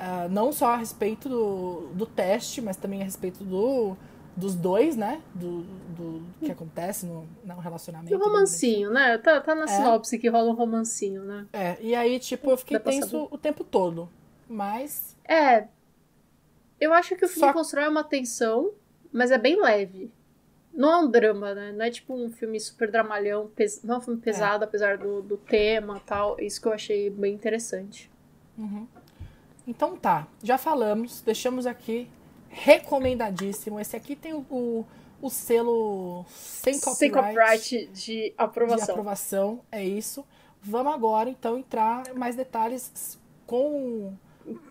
Ah, 0.00 0.28
não 0.30 0.50
só 0.52 0.68
a 0.72 0.76
respeito 0.76 1.28
do, 1.28 1.88
do 1.94 2.06
teste, 2.06 2.60
mas 2.62 2.76
também 2.76 3.02
a 3.02 3.04
respeito 3.04 3.44
do, 3.44 3.94
dos 4.36 4.54
dois, 4.54 4.96
né? 4.96 5.20
Do, 5.34 5.62
do 5.62 6.22
que 6.40 6.50
acontece 6.50 7.04
no, 7.06 7.26
no 7.44 7.58
relacionamento. 7.58 8.10
E 8.12 8.16
o 8.16 8.18
romancinho, 8.18 8.90
né? 8.90 9.18
Tá, 9.18 9.40
tá 9.40 9.54
na 9.54 9.64
É. 9.64 9.66
sinopse 9.66 10.18
que 10.18 10.28
rola 10.28 10.50
um 10.50 10.54
romancinho, 10.54 11.22
né? 11.22 11.46
É, 11.52 11.76
e 11.80 11.94
aí, 11.94 12.18
tipo, 12.18 12.50
eu 12.50 12.56
fiquei 12.56 12.78
tenso 12.78 13.28
o 13.30 13.36
tempo 13.38 13.62
todo. 13.62 14.08
Mas. 14.48 15.16
É. 15.28 15.68
Eu 16.80 16.92
acho 16.94 17.14
que 17.14 17.24
o 17.26 17.28
filme 17.28 17.48
Só- 17.48 17.52
constrói 17.52 17.86
uma 17.88 18.02
tensão, 18.02 18.72
mas 19.12 19.30
é 19.30 19.36
bem 19.38 19.60
leve. 19.60 20.10
Não 20.72 20.90
é 20.92 20.96
um 20.98 21.10
drama, 21.10 21.52
né? 21.54 21.72
Não 21.72 21.84
é 21.84 21.90
tipo 21.90 22.14
um 22.14 22.30
filme 22.30 22.58
super 22.58 22.90
dramalhão, 22.90 23.48
pes... 23.54 23.82
não 23.82 23.96
é 23.96 23.98
um 23.98 24.00
filme 24.00 24.20
pesado, 24.20 24.64
apesar 24.64 24.96
do, 24.96 25.20
do 25.20 25.36
tema 25.36 25.98
e 25.98 26.00
tal. 26.00 26.40
Isso 26.40 26.60
que 26.60 26.68
eu 26.68 26.72
achei 26.72 27.10
bem 27.10 27.34
interessante. 27.34 28.10
uhum. 28.56 28.86
Então 29.70 29.96
tá, 29.96 30.26
já 30.42 30.58
falamos, 30.58 31.20
deixamos 31.20 31.64
aqui 31.64 32.10
recomendadíssimo. 32.48 33.78
Esse 33.78 33.94
aqui 33.94 34.16
tem 34.16 34.32
o, 34.34 34.44
o, 34.50 34.84
o 35.22 35.30
selo 35.30 36.24
sem 36.28 36.80
copyright, 36.80 36.98
Sem 36.98 37.10
copyright 37.12 37.86
de 37.86 38.02
de 38.04 38.34
aprovação. 38.36 38.90
aprovação. 38.90 39.60
É 39.70 39.84
isso. 39.84 40.26
Vamos 40.60 40.92
agora, 40.92 41.30
então, 41.30 41.56
entrar 41.56 42.02
em 42.08 42.18
mais 42.18 42.34
detalhes 42.34 43.16
com 43.46 44.12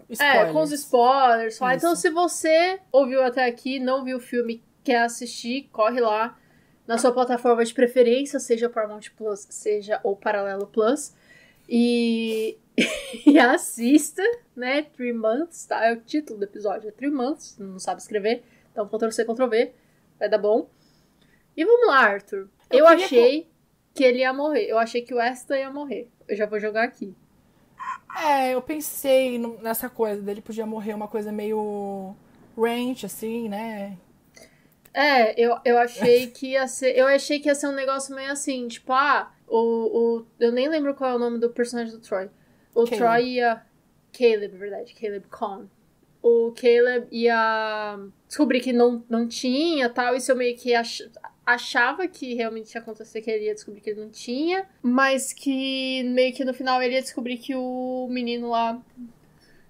spoilers. 0.09 0.49
É, 0.49 0.51
com 0.51 0.61
os 0.61 0.71
spoilers. 0.73 1.57
falar. 1.57 1.75
Isso. 1.75 1.85
Então, 1.85 1.95
se 1.95 2.09
você 2.09 2.81
ouviu 2.91 3.23
até 3.23 3.45
aqui, 3.45 3.79
não 3.79 4.03
viu 4.03 4.17
o 4.17 4.19
filme, 4.19 4.61
quer 4.83 5.03
assistir, 5.03 5.69
corre 5.71 6.01
lá 6.01 6.37
na 6.85 6.97
sua 6.97 7.13
plataforma 7.13 7.63
de 7.63 7.73
preferência, 7.73 8.37
seja 8.37 8.69
Paramount 8.69 9.03
Plus, 9.15 9.47
seja 9.49 10.01
o 10.03 10.13
Paralelo 10.15 10.67
Plus, 10.67 11.13
e, 11.69 12.57
e 13.25 13.39
assista, 13.39 14.23
né? 14.55 14.83
Three 14.83 15.13
Months, 15.13 15.65
tá? 15.65 15.85
É 15.85 15.93
o 15.93 16.01
título 16.01 16.39
do 16.39 16.45
episódio, 16.45 16.89
é 16.89 16.91
Three 16.91 17.11
Months, 17.11 17.57
não 17.57 17.79
sabe 17.79 18.01
escrever, 18.01 18.43
então 18.71 18.87
Ctrl-C, 18.87 19.25
Ctrl-V, 19.25 19.73
vai 20.19 20.29
dar 20.29 20.37
bom. 20.37 20.69
E 21.55 21.65
vamos 21.65 21.87
lá, 21.87 21.99
Arthur. 21.99 22.49
Eu 22.69 22.79
Eu, 22.79 22.87
achei 22.87 23.49
que 23.93 24.03
ele 24.03 24.19
ia 24.19 24.33
morrer, 24.33 24.65
eu 24.65 24.77
achei 24.77 25.01
que 25.01 25.13
o 25.13 25.19
Asta 25.19 25.57
ia 25.57 25.71
morrer. 25.71 26.09
Eu 26.27 26.35
já 26.35 26.45
vou 26.45 26.59
jogar 26.59 26.83
aqui. 26.83 27.15
É, 28.17 28.53
eu 28.53 28.61
pensei 28.61 29.37
nessa 29.61 29.89
coisa 29.89 30.21
dele 30.21 30.41
podia 30.41 30.65
morrer 30.65 30.93
uma 30.93 31.07
coisa 31.07 31.31
meio 31.31 32.15
ranch, 32.57 33.05
assim, 33.05 33.47
né? 33.47 33.97
É, 34.93 35.39
eu, 35.39 35.57
eu 35.63 35.77
achei 35.77 36.27
que 36.27 36.51
ia 36.51 36.67
ser. 36.67 36.97
Eu 36.97 37.07
achei 37.07 37.39
que 37.39 37.47
ia 37.47 37.55
ser 37.55 37.67
um 37.67 37.73
negócio 37.73 38.15
meio 38.15 38.31
assim, 38.31 38.67
tipo, 38.67 38.91
ah, 38.91 39.31
o. 39.47 39.57
o 40.17 40.25
eu 40.39 40.51
nem 40.51 40.67
lembro 40.67 40.95
qual 40.95 41.11
é 41.11 41.15
o 41.15 41.19
nome 41.19 41.39
do 41.39 41.49
personagem 41.49 41.93
do 41.93 41.99
Troy. 41.99 42.29
O 42.73 42.85
Caleb. 42.85 42.97
Troy 42.97 43.23
ia. 43.35 43.61
Caleb, 44.11 44.55
é 44.55 44.57
verdade, 44.57 44.93
Caleb 44.93 45.27
Con. 45.29 45.67
O 46.21 46.51
Caleb 46.51 47.07
ia 47.11 47.97
descobrir 48.27 48.59
que 48.59 48.73
não, 48.73 49.03
não 49.09 49.27
tinha 49.27 49.87
tal, 49.89 50.15
isso 50.15 50.31
eu 50.31 50.35
meio 50.35 50.57
que 50.57 50.73
ach, 50.73 51.01
achava 51.45 52.07
que 52.07 52.33
realmente 52.33 52.73
ia 52.73 52.81
acontecer, 52.81 53.21
que 53.21 53.31
ele 53.31 53.45
ia 53.45 53.53
descobrir 53.53 53.81
que 53.81 53.91
ele 53.91 54.01
não 54.01 54.09
tinha, 54.09 54.67
mas 54.81 55.31
que 55.31 56.03
meio 56.03 56.33
que 56.33 56.43
no 56.43 56.53
final 56.53 56.81
ele 56.81 56.95
ia 56.95 57.01
descobrir 57.01 57.37
que 57.37 57.55
o 57.55 58.07
menino 58.09 58.49
lá 58.49 58.81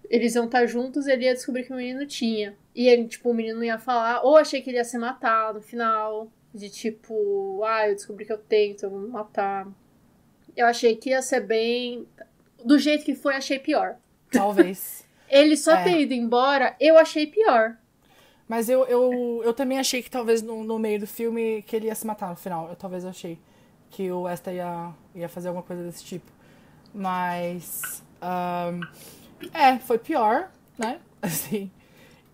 eles 0.09 0.35
iam 0.35 0.45
estar 0.45 0.65
juntos 0.65 1.05
e 1.05 1.11
ele 1.11 1.25
ia 1.25 1.33
descobrir 1.33 1.63
que 1.63 1.71
o 1.71 1.75
menino 1.75 2.05
tinha. 2.05 2.57
E 2.73 2.87
ele, 2.87 3.07
tipo, 3.07 3.29
o 3.29 3.33
menino 3.33 3.63
ia 3.63 3.77
falar. 3.77 4.21
Ou 4.23 4.37
achei 4.37 4.61
que 4.61 4.69
ele 4.69 4.77
ia 4.77 4.83
se 4.83 4.97
matar 4.97 5.53
no 5.53 5.61
final. 5.61 6.31
De 6.51 6.67
tipo, 6.67 7.63
ah, 7.63 7.87
eu 7.87 7.93
descobri 7.93 8.25
que 8.25 8.33
eu 8.33 8.37
tenho, 8.37 8.71
então 8.71 8.89
eu 8.89 8.95
vou 8.95 9.01
me 9.01 9.09
matar. 9.09 9.67
Eu 10.57 10.65
achei 10.65 10.95
que 10.95 11.11
ia 11.11 11.21
ser 11.21 11.41
bem. 11.41 12.07
Do 12.65 12.77
jeito 12.79 13.05
que 13.05 13.15
foi, 13.15 13.35
achei 13.35 13.59
pior. 13.59 13.95
Talvez. 14.31 15.05
ele 15.29 15.55
só 15.57 15.71
É. 15.75 15.83
ter 15.83 16.01
ido 16.01 16.13
embora, 16.13 16.75
eu 16.79 16.97
achei 16.97 17.25
pior. 17.27 17.77
Mas 18.47 18.67
eu, 18.67 18.83
eu, 18.85 19.41
eu 19.43 19.53
também 19.53 19.77
achei 19.79 20.01
que 20.01 20.09
talvez 20.09 20.41
no, 20.41 20.63
no 20.63 20.79
meio 20.79 20.99
do 20.99 21.07
filme 21.07 21.61
que 21.63 21.75
ele 21.75 21.85
ia 21.87 21.95
se 21.95 22.05
matar 22.07 22.29
no 22.29 22.35
final. 22.35 22.67
Eu 22.69 22.75
talvez 22.75 23.05
achei 23.05 23.39
que 23.91 24.11
o 24.11 24.23
Westa 24.23 24.51
ia, 24.51 24.91
ia 25.13 25.29
fazer 25.29 25.49
alguma 25.49 25.63
coisa 25.63 25.83
desse 25.83 26.03
tipo. 26.03 26.31
Mas. 26.93 28.03
ahn, 28.21 28.81
é, 29.53 29.77
foi 29.79 29.97
pior, 29.99 30.49
né? 30.77 30.99
Assim. 31.21 31.71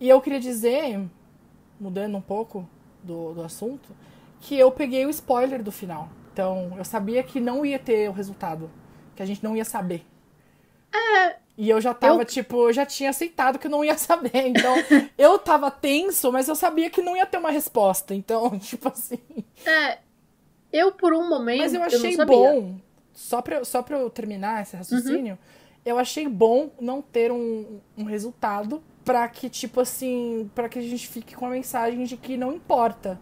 E 0.00 0.08
eu 0.08 0.20
queria 0.20 0.40
dizer, 0.40 1.00
mudando 1.78 2.16
um 2.16 2.20
pouco 2.20 2.68
do, 3.02 3.32
do 3.34 3.42
assunto, 3.42 3.88
que 4.40 4.58
eu 4.58 4.70
peguei 4.70 5.06
o 5.06 5.10
spoiler 5.10 5.62
do 5.62 5.72
final. 5.72 6.08
Então, 6.32 6.74
eu 6.76 6.84
sabia 6.84 7.22
que 7.22 7.40
não 7.40 7.64
ia 7.64 7.78
ter 7.78 8.08
o 8.08 8.12
resultado. 8.12 8.70
Que 9.14 9.22
a 9.22 9.26
gente 9.26 9.42
não 9.42 9.56
ia 9.56 9.64
saber. 9.64 10.04
E 11.58 11.70
eu 11.70 11.80
já 11.80 11.94
tava, 11.94 12.20
Eu- 12.20 12.24
tipo, 12.26 12.68
eu 12.68 12.72
já 12.72 12.84
tinha 12.84 13.08
aceitado 13.10 13.58
que 13.58 13.66
eu 13.66 13.70
não 13.70 13.82
ia 13.84 13.96
saber. 13.98 14.30
Então, 14.48 14.74
eu 15.16 15.38
tava 15.38 15.70
tenso, 15.70 16.30
mas 16.30 16.48
eu 16.48 16.54
sabia 16.54 16.90
que 16.90 17.00
não 17.00 17.16
ia 17.16 17.24
ter 17.26 17.38
uma 17.38 17.50
resposta. 17.50 18.14
Então, 18.14 18.56
tipo 18.60 18.88
assim. 18.88 19.18
É. 19.64 19.98
Eu, 20.72 20.92
por 20.92 21.14
um 21.14 21.28
momento. 21.28 21.60
Mas 21.60 21.72
eu 21.74 21.82
achei 21.82 22.12
sabia. 22.12 22.36
bom, 22.36 22.74
só 23.14 23.40
pra, 23.40 23.56
eu- 23.56 23.64
só 23.64 23.82
pra 23.82 23.98
eu 23.98 24.10
terminar 24.10 24.62
esse 24.62 24.76
raciocínio, 24.76 25.32
Uhum. 25.34 25.38
eu 25.86 25.98
achei 25.98 26.28
bom 26.28 26.70
não 26.80 27.00
ter 27.00 27.32
um, 27.32 27.80
um 27.96 28.04
resultado 28.04 28.82
pra 29.02 29.26
que, 29.28 29.48
tipo 29.48 29.80
assim, 29.80 30.50
pra 30.54 30.68
que 30.68 30.78
a 30.78 30.82
gente 30.82 31.08
fique 31.08 31.34
com 31.34 31.46
a 31.46 31.50
mensagem 31.50 32.04
de 32.04 32.16
que 32.18 32.36
não 32.36 32.52
importa. 32.52 33.18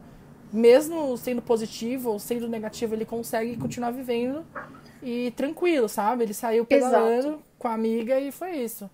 Mesmo 0.52 1.16
sendo 1.16 1.42
positivo 1.42 2.10
ou 2.10 2.18
sendo 2.18 2.48
negativo, 2.48 2.94
ele 2.94 3.04
consegue 3.04 3.56
continuar 3.56 3.90
vivendo 3.90 4.44
e 5.02 5.30
tranquilo, 5.36 5.88
sabe? 5.88 6.22
Ele 6.24 6.32
saiu 6.34 6.64
pedalando 6.64 7.28
Exato. 7.28 7.42
Com 7.64 7.68
a 7.68 7.72
amiga 7.72 8.20
e 8.20 8.30
foi 8.30 8.58
isso. 8.58 8.90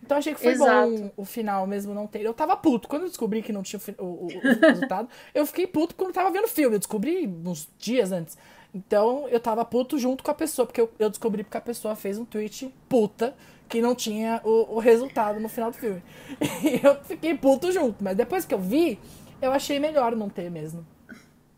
Então 0.00 0.18
achei 0.18 0.34
que 0.34 0.40
foi 0.40 0.52
Exato. 0.52 0.88
bom 0.90 1.10
o 1.16 1.24
final 1.24 1.66
mesmo 1.66 1.92
não 1.94 2.06
ter. 2.06 2.20
Eu 2.22 2.32
tava 2.32 2.56
puto. 2.56 2.86
Quando 2.86 3.02
eu 3.02 3.08
descobri 3.08 3.42
que 3.42 3.52
não 3.52 3.62
tinha 3.62 3.80
o, 3.98 4.04
o- 4.04 4.26
o- 4.26 4.28
resultado, 4.68 5.08
eu 5.34 5.44
fiquei 5.46 5.66
puto 5.66 5.94
quando 5.96 6.12
tava 6.12 6.30
vendo 6.30 6.44
o 6.44 6.48
filme. 6.48 6.76
Eu 6.76 6.78
descobri 6.78 7.26
uns 7.26 7.68
dias 7.78 8.12
antes. 8.12 8.38
Então 8.72 9.26
eu 9.28 9.40
tava 9.40 9.64
puto 9.64 9.98
junto 9.98 10.22
com 10.22 10.30
a 10.30 10.34
pessoa, 10.34 10.66
porque 10.66 10.80
eu, 10.80 10.92
eu 10.98 11.08
descobri 11.10 11.42
porque 11.42 11.56
a 11.56 11.60
pessoa 11.60 11.96
fez 11.96 12.18
um 12.18 12.24
tweet 12.24 12.72
puta 12.88 13.34
que 13.68 13.80
não 13.80 13.94
tinha 13.94 14.40
o, 14.44 14.76
o 14.76 14.78
resultado 14.78 15.40
no 15.40 15.48
final 15.48 15.70
do 15.72 15.76
filme. 15.76 16.02
E 16.62 16.86
eu 16.86 17.02
fiquei 17.02 17.34
puto 17.36 17.72
junto. 17.72 18.04
Mas 18.04 18.16
depois 18.16 18.44
que 18.44 18.54
eu 18.54 18.58
vi, 18.60 19.00
eu 19.42 19.50
achei 19.52 19.80
melhor 19.80 20.14
não 20.14 20.28
ter 20.28 20.50
mesmo. 20.50 20.86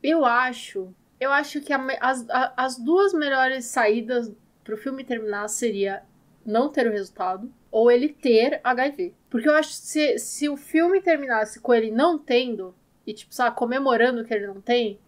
Eu 0.03 0.25
acho. 0.25 0.89
Eu 1.19 1.33
acho 1.33 1.61
que 1.63 1.73
a 1.73 1.85
as, 2.01 2.29
a- 2.31 2.53
as 2.57 2.79
duas 2.79 3.13
melhores 3.13 3.65
saídas 3.67 4.31
pro 4.63 4.77
filme 4.77 5.03
terminar 5.03 5.49
seria 5.49 6.03
não 6.47 6.71
ter 6.71 6.87
o 6.87 6.93
resultado 6.93 7.53
ou 7.71 7.91
ele 7.91 8.09
ter 8.09 8.61
HIV. 8.63 9.15
Porque 9.29 9.49
eu 9.49 9.55
acho 9.55 9.71
que 9.71 9.77
se, 9.77 10.19
se 10.19 10.49
o 10.49 10.57
filme 10.57 11.01
terminasse 11.01 11.61
com 11.61 11.75
ele 11.75 11.91
não 11.91 12.19
tendo, 12.19 12.75
e 13.07 13.13
tipo, 13.13 13.35
sabe, 13.35 13.57
comemorando 13.57 14.25
que 14.25 14.33
ele 14.33 14.47
não 14.47 14.61
tem, 14.61 14.99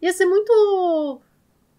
ia 0.00 0.12
ser 0.12 0.26
muito. 0.26 1.20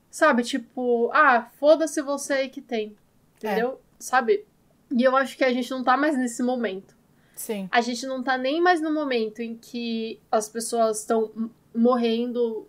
Sabe, 0.09 0.43
tipo, 0.43 1.09
ah, 1.13 1.49
foda-se 1.59 2.01
você 2.01 2.33
aí 2.33 2.49
que 2.49 2.61
tem. 2.61 2.95
Entendeu? 3.37 3.81
Sabe? 3.99 4.45
E 4.91 5.03
eu 5.03 5.15
acho 5.15 5.35
que 5.35 5.43
a 5.43 5.51
gente 5.51 5.69
não 5.71 5.83
tá 5.83 5.97
mais 5.97 6.17
nesse 6.17 6.41
momento. 6.41 6.95
Sim. 7.35 7.67
A 7.71 7.81
gente 7.81 8.05
não 8.05 8.23
tá 8.23 8.37
nem 8.37 8.61
mais 8.61 8.81
no 8.81 8.93
momento 8.93 9.41
em 9.41 9.55
que 9.57 10.19
as 10.31 10.47
pessoas 10.47 10.99
estão 10.99 11.51
morrendo 11.75 12.67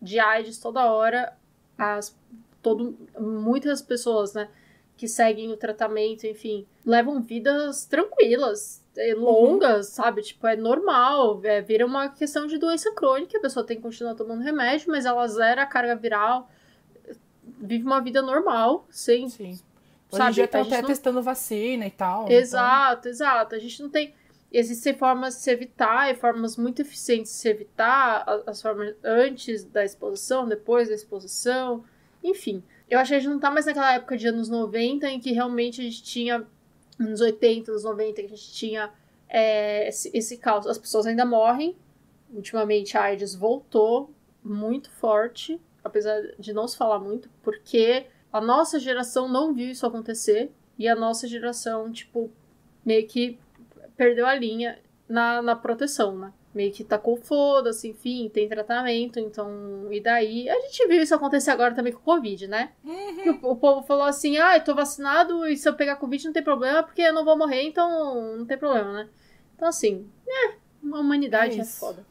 de 0.00 0.20
AIDS 0.20 0.58
toda 0.58 0.90
hora. 0.92 1.36
As, 1.76 2.16
todo, 2.62 2.96
muitas 3.18 3.82
pessoas, 3.82 4.32
né, 4.32 4.48
que 4.96 5.06
seguem 5.06 5.52
o 5.52 5.56
tratamento, 5.56 6.26
enfim, 6.26 6.66
levam 6.84 7.20
vidas 7.20 7.84
tranquilas, 7.84 8.82
eh, 8.96 9.14
longas, 9.14 9.88
sabe? 9.88 10.22
Tipo, 10.22 10.46
é 10.46 10.56
normal. 10.56 11.40
É, 11.44 11.60
vira 11.60 11.84
uma 11.84 12.08
questão 12.08 12.46
de 12.46 12.56
doença 12.58 12.90
crônica. 12.92 13.36
A 13.36 13.40
pessoa 13.40 13.64
tem 13.66 13.76
que 13.76 13.82
continuar 13.82 14.14
tomando 14.14 14.42
remédio, 14.42 14.90
mas 14.90 15.04
ela 15.04 15.26
zera 15.28 15.62
a 15.62 15.66
carga 15.66 15.94
viral, 15.94 16.48
vive 17.58 17.84
uma 17.84 18.00
vida 18.00 18.22
normal, 18.22 18.86
sem 18.90 19.28
Sim. 19.28 19.58
Hoje 20.08 20.18
Sabe, 20.18 20.30
em 20.30 20.34
dia 20.34 20.48
tá 20.48 20.62
gente 20.62 20.72
até 20.72 20.82
não- 20.82 20.88
testando 20.88 21.20
vacina 21.22 21.86
e 21.86 21.90
tal. 21.90 22.24
então- 22.24 22.36
Exato, 22.36 23.08
exato. 23.08 23.54
A 23.54 23.58
gente 23.58 23.82
não 23.82 23.90
tem. 23.90 24.14
Existem 24.52 24.94
formas 24.94 25.34
de 25.34 25.40
se 25.42 25.50
evitar 25.50 26.10
e 26.10 26.14
formas 26.14 26.56
muito 26.56 26.80
eficientes 26.80 27.32
de 27.32 27.38
se 27.38 27.48
evitar. 27.48 28.24
As 28.46 28.62
formas 28.62 28.94
antes 29.02 29.64
da 29.64 29.84
exposição, 29.84 30.46
depois 30.48 30.88
da 30.88 30.94
exposição. 30.94 31.84
Enfim. 32.22 32.62
Eu 32.88 32.98
acho 32.98 33.10
que 33.10 33.14
a 33.16 33.18
gente 33.18 33.30
não 33.30 33.40
tá 33.40 33.50
mais 33.50 33.66
naquela 33.66 33.94
época 33.94 34.16
de 34.16 34.28
anos 34.28 34.48
90 34.48 35.08
em 35.08 35.20
que 35.20 35.32
realmente 35.32 35.80
a 35.80 35.84
gente 35.84 36.02
tinha. 36.02 36.46
Anos 36.98 37.20
80, 37.20 37.70
anos 37.70 37.84
90, 37.84 38.22
que 38.22 38.26
a 38.26 38.28
gente 38.28 38.52
tinha 38.52 38.90
é, 39.28 39.88
esse, 39.88 40.10
esse 40.14 40.38
caos. 40.38 40.66
As 40.66 40.78
pessoas 40.78 41.06
ainda 41.06 41.24
morrem. 41.24 41.76
Ultimamente 42.32 42.96
a 42.96 43.02
AIDS 43.02 43.34
voltou 43.34 44.10
muito 44.42 44.90
forte, 44.90 45.60
apesar 45.84 46.20
de 46.38 46.52
não 46.52 46.66
se 46.66 46.76
falar 46.76 46.98
muito, 46.98 47.28
porque 47.42 48.06
a 48.32 48.40
nossa 48.40 48.78
geração 48.78 49.28
não 49.28 49.52
viu 49.52 49.70
isso 49.70 49.86
acontecer. 49.86 50.50
E 50.78 50.88
a 50.88 50.94
nossa 50.94 51.26
geração, 51.26 51.90
tipo, 51.90 52.30
meio 52.84 53.06
que 53.06 53.38
perdeu 53.96 54.26
a 54.26 54.34
linha 54.34 54.78
na, 55.08 55.40
na 55.40 55.56
proteção, 55.56 56.16
né? 56.18 56.32
Meio 56.56 56.72
que 56.72 56.82
tacou 56.84 57.16
foda-se, 57.18 57.88
enfim, 57.88 58.30
tem 58.32 58.48
tratamento, 58.48 59.20
então. 59.20 59.92
E 59.92 60.00
daí? 60.00 60.48
A 60.48 60.58
gente 60.60 60.88
viu 60.88 61.02
isso 61.02 61.14
acontecer 61.14 61.50
agora 61.50 61.74
também 61.74 61.92
com 61.92 62.00
o 62.00 62.02
Covid, 62.02 62.46
né? 62.48 62.72
Que 63.22 63.30
O, 63.30 63.50
o 63.52 63.56
povo 63.56 63.82
falou 63.86 64.04
assim: 64.04 64.38
ah, 64.38 64.56
eu 64.56 64.64
tô 64.64 64.74
vacinado 64.74 65.46
e 65.46 65.56
se 65.56 65.68
eu 65.68 65.74
pegar 65.74 65.96
Covid 65.96 66.24
não 66.24 66.32
tem 66.32 66.42
problema 66.42 66.82
porque 66.82 67.02
eu 67.02 67.12
não 67.12 67.24
vou 67.26 67.36
morrer, 67.36 67.62
então 67.62 68.36
não 68.38 68.46
tem 68.46 68.56
problema, 68.58 68.92
né? 68.92 69.08
Então, 69.54 69.68
assim, 69.68 70.10
é, 70.26 70.54
a 70.92 70.98
humanidade 71.00 71.58
É 71.58 71.62
é, 71.62 71.64
foda. 71.64 72.06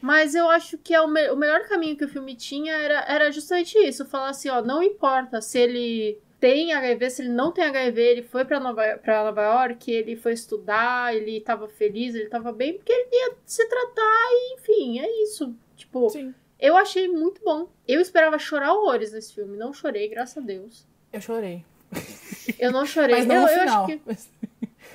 Mas 0.00 0.34
eu 0.34 0.48
acho 0.48 0.76
que 0.78 0.92
é 0.92 1.00
o, 1.00 1.06
me- 1.08 1.30
o 1.30 1.36
melhor 1.36 1.68
caminho 1.68 1.96
que 1.96 2.04
o 2.04 2.08
filme 2.08 2.34
tinha 2.34 2.72
era, 2.74 3.04
era 3.06 3.30
justamente 3.30 3.78
isso: 3.78 4.04
falar 4.06 4.30
assim, 4.30 4.48
ó, 4.48 4.60
não 4.60 4.82
importa 4.82 5.40
se 5.40 5.58
ele 5.58 6.18
tem 6.42 6.72
HIV, 6.72 7.08
se 7.08 7.22
ele 7.22 7.28
não 7.28 7.52
tem 7.52 7.62
HIV, 7.62 8.02
ele 8.02 8.22
foi 8.24 8.44
pra 8.44 8.58
Nova, 8.58 8.98
pra 9.00 9.22
Nova 9.22 9.42
York, 9.42 9.88
ele 9.88 10.16
foi 10.16 10.32
estudar, 10.32 11.14
ele 11.14 11.40
tava 11.40 11.68
feliz, 11.68 12.16
ele 12.16 12.28
tava 12.28 12.50
bem, 12.50 12.74
porque 12.74 12.90
ele 12.90 13.08
ia 13.12 13.36
se 13.46 13.64
tratar 13.68 14.26
e, 14.32 14.54
enfim, 14.54 14.98
é 14.98 15.22
isso. 15.22 15.54
Tipo, 15.76 16.10
Sim. 16.10 16.34
eu 16.58 16.76
achei 16.76 17.06
muito 17.06 17.40
bom. 17.44 17.68
Eu 17.86 18.00
esperava 18.00 18.40
chorar 18.40 18.74
horrores 18.74 19.12
nesse 19.12 19.32
filme, 19.32 19.56
não 19.56 19.72
chorei, 19.72 20.08
graças 20.08 20.36
a 20.36 20.40
Deus. 20.44 20.84
Eu 21.12 21.20
chorei. 21.20 21.64
Eu 22.58 22.72
não 22.72 22.84
chorei. 22.86 23.18
Mas 23.18 23.26
não 23.26 23.36
eu, 23.36 23.42
no 23.42 23.48
eu 23.48 23.60
final. 23.60 23.84
acho 23.84 23.98
que 23.98 24.32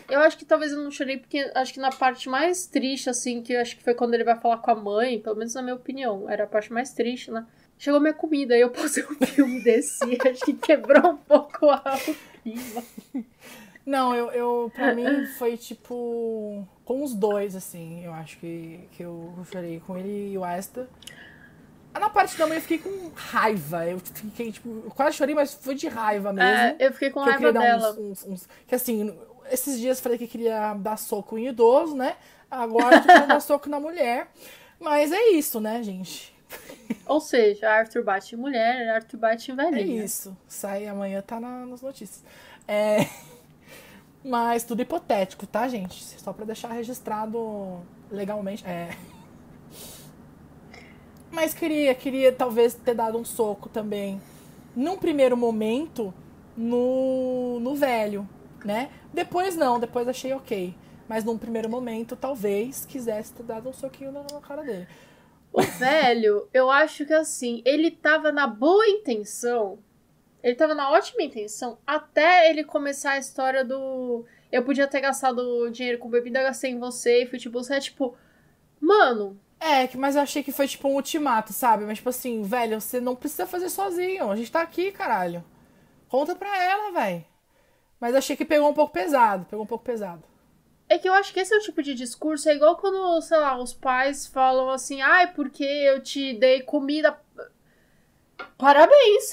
eu 0.10 0.20
acho 0.20 0.38
que 0.38 0.44
talvez 0.44 0.74
eu 0.74 0.84
não 0.84 0.92
chorei 0.92 1.18
porque 1.18 1.50
acho 1.56 1.74
que 1.74 1.80
na 1.80 1.92
parte 1.92 2.28
mais 2.28 2.66
triste, 2.66 3.10
assim, 3.10 3.42
que 3.42 3.54
eu 3.54 3.62
acho 3.62 3.78
que 3.78 3.84
foi 3.84 3.94
quando 3.94 4.14
ele 4.14 4.26
vai 4.26 4.38
falar 4.38 4.58
com 4.58 4.72
a 4.72 4.76
mãe, 4.76 5.22
pelo 5.22 5.38
menos 5.38 5.54
na 5.54 5.62
minha 5.62 5.76
opinião, 5.76 6.30
era 6.30 6.44
a 6.44 6.48
parte 6.48 6.74
mais 6.74 6.92
triste, 6.92 7.32
né? 7.32 7.46
Chegou 7.78 8.00
minha 8.00 8.14
comida 8.14 8.58
e 8.58 8.62
eu 8.62 8.70
pausei 8.70 9.04
um 9.06 9.26
filme 9.26 9.62
desse 9.62 10.04
acho 10.28 10.46
que 10.46 10.54
quebrou 10.54 11.12
um 11.12 11.18
pouco 11.18 11.70
a 11.70 11.84
clima. 12.44 12.84
Não, 13.86 14.14
eu, 14.16 14.32
eu 14.32 14.72
pra 14.76 14.94
mim 14.94 15.26
foi 15.38 15.56
tipo. 15.56 16.68
Com 16.84 17.04
os 17.04 17.14
dois, 17.14 17.56
assim, 17.56 18.04
eu 18.04 18.14
acho 18.14 18.38
que, 18.38 18.80
que 18.94 19.04
eu 19.04 19.34
chorei 19.52 19.82
com 19.86 19.98
ele 19.98 20.32
e 20.34 20.38
o 20.38 20.44
Asta. 20.44 20.90
Na 21.94 22.10
parte 22.10 22.38
da 22.38 22.46
mãe 22.46 22.58
eu 22.58 22.62
fiquei 22.62 22.78
com 22.78 23.12
raiva. 23.16 23.86
Eu 23.86 24.00
fiquei, 24.00 24.52
tipo, 24.52 24.70
eu 24.86 24.92
quase 24.92 25.18
chorei, 25.18 25.34
mas 25.34 25.54
foi 25.54 25.74
de 25.76 25.88
raiva 25.88 26.32
mesmo. 26.32 26.50
É, 26.50 26.76
eu 26.80 26.94
fiquei 26.94 27.10
com 27.10 27.20
raiva 27.22 27.52
dela. 27.52 27.92
uns, 27.94 27.98
uns, 27.98 28.26
uns- 28.26 28.50
Que 28.68 28.76
assim, 28.76 29.18
esses 29.52 29.80
dias 29.80 29.98
eu 29.98 30.04
falei 30.04 30.18
que 30.18 30.28
queria 30.28 30.74
dar 30.76 30.98
soco 30.98 31.38
em 31.38 31.48
idoso, 31.48 31.96
né? 31.96 32.16
Agora 32.52 32.98
eu 32.98 33.02
tô 33.02 33.08
querendo 33.08 33.28
dar 33.30 33.40
soco 33.42 33.68
na 33.70 33.80
mulher. 33.80 34.28
Mas 34.80 35.12
é 35.12 35.30
isso, 35.30 35.60
né, 35.60 35.82
gente? 35.82 36.37
Ou 37.06 37.20
seja, 37.22 37.70
Arthur 37.70 38.04
bate 38.04 38.36
em 38.36 38.38
mulher, 38.38 38.90
Arthur 38.90 39.18
bate 39.18 39.52
em 39.52 39.54
É 39.54 39.58
velhinha. 39.58 40.04
isso. 40.04 40.36
Sai 40.48 40.88
amanhã, 40.88 41.22
tá 41.22 41.40
na- 41.40 41.66
nas 41.66 41.82
notícias. 41.82 42.24
É. 42.68 43.08
Mas 44.24 44.64
tudo 44.64 44.82
hipotético, 44.82 45.46
tá, 45.48 45.68
gente? 45.68 46.04
Só 46.20 46.34
pra 46.34 46.46
deixar 46.46 46.72
registrado 46.74 47.80
legalmente. 48.12 48.66
É. 48.66 48.90
Mas 51.32 51.54
queria, 51.54 51.94
queria 51.94 52.32
talvez 52.32 52.74
ter 52.74 52.94
dado 52.96 53.18
um 53.18 53.26
soco 53.26 53.70
também. 53.70 54.22
Num 54.76 54.98
primeiro 54.98 55.36
momento, 55.36 56.14
no, 56.56 57.60
no 57.60 57.76
velho, 57.76 58.28
né? 58.64 58.90
Depois 59.14 59.56
não, 59.56 59.80
depois 59.80 60.08
achei 60.08 60.34
ok. 60.34 60.74
Mas 61.08 61.24
num 61.24 61.38
primeiro 61.38 61.70
momento, 61.70 62.16
talvez 62.16 62.86
quisesse 62.86 63.34
ter 63.34 63.44
dado 63.44 63.70
um 63.70 63.74
soquinho 63.74 64.12
na, 64.12 64.22
na 64.32 64.40
cara 64.42 64.64
dele. 64.64 64.88
O 65.58 65.62
velho, 65.64 66.48
eu 66.54 66.70
acho 66.70 67.04
que 67.04 67.14
assim, 67.14 67.64
ele 67.66 67.90
tava 67.90 68.32
na 68.32 68.46
boa 68.46 68.88
intenção. 68.88 69.80
Ele 70.44 70.54
tava 70.54 70.76
na 70.76 70.92
ótima 70.92 71.24
intenção 71.24 71.80
até 71.86 72.48
ele 72.48 72.64
começar 72.64 73.14
a 73.14 73.18
história 73.18 73.66
do. 73.66 74.24
eu 74.52 74.64
podia 74.64 74.88
ter 74.88 75.02
gastado 75.02 75.68
dinheiro 75.72 75.98
com 75.98 76.12
bebida, 76.12 76.44
gastei 76.44 76.70
em 76.70 76.80
você, 76.80 77.24
e 77.24 77.26
fui 77.26 77.40
tipo, 77.40 77.58
você 77.64 77.74
é 77.74 77.80
tipo, 77.80 78.16
mano. 78.80 79.40
É, 79.60 79.90
mas 79.98 80.16
eu 80.16 80.22
achei 80.22 80.44
que 80.44 80.52
foi 80.52 80.68
tipo 80.68 80.88
um 80.88 80.94
ultimato, 80.94 81.52
sabe? 81.52 81.86
Mas 81.86 81.98
tipo 81.98 82.10
assim, 82.10 82.44
velho, 82.44 82.80
você 82.80 83.02
não 83.02 83.16
precisa 83.16 83.48
fazer 83.48 83.70
sozinho. 83.70 84.30
A 84.30 84.36
gente 84.36 84.52
tá 84.52 84.62
aqui, 84.62 84.92
caralho. 84.92 85.44
Conta 86.08 86.36
pra 86.36 86.56
ela, 86.64 86.92
velho. 86.92 87.26
Mas 88.00 88.14
achei 88.14 88.36
que 88.38 88.46
pegou 88.46 88.70
um 88.70 88.76
pouco 88.76 88.94
pesado, 88.94 89.46
pegou 89.46 89.66
um 89.66 89.68
pouco 89.68 89.84
pesado. 89.84 90.24
É 90.90 90.98
que 90.98 91.08
eu 91.08 91.14
acho 91.14 91.34
que 91.34 91.40
esse 91.40 91.54
é 91.54 91.58
o 91.58 91.62
tipo 91.62 91.84
de 91.84 91.94
discurso, 91.94 92.48
é 92.50 92.56
igual 92.56 92.78
quando, 92.78 93.22
sei 93.22 93.38
lá, 93.38 93.60
os 93.62 93.74
pais 93.74 94.26
falam 94.26 94.70
assim, 94.70 95.02
ai, 95.02 95.34
porque 95.34 95.64
eu 95.64 96.02
te 96.02 96.34
dei 96.34 96.62
comida. 96.62 97.20
Parabéns, 98.58 99.30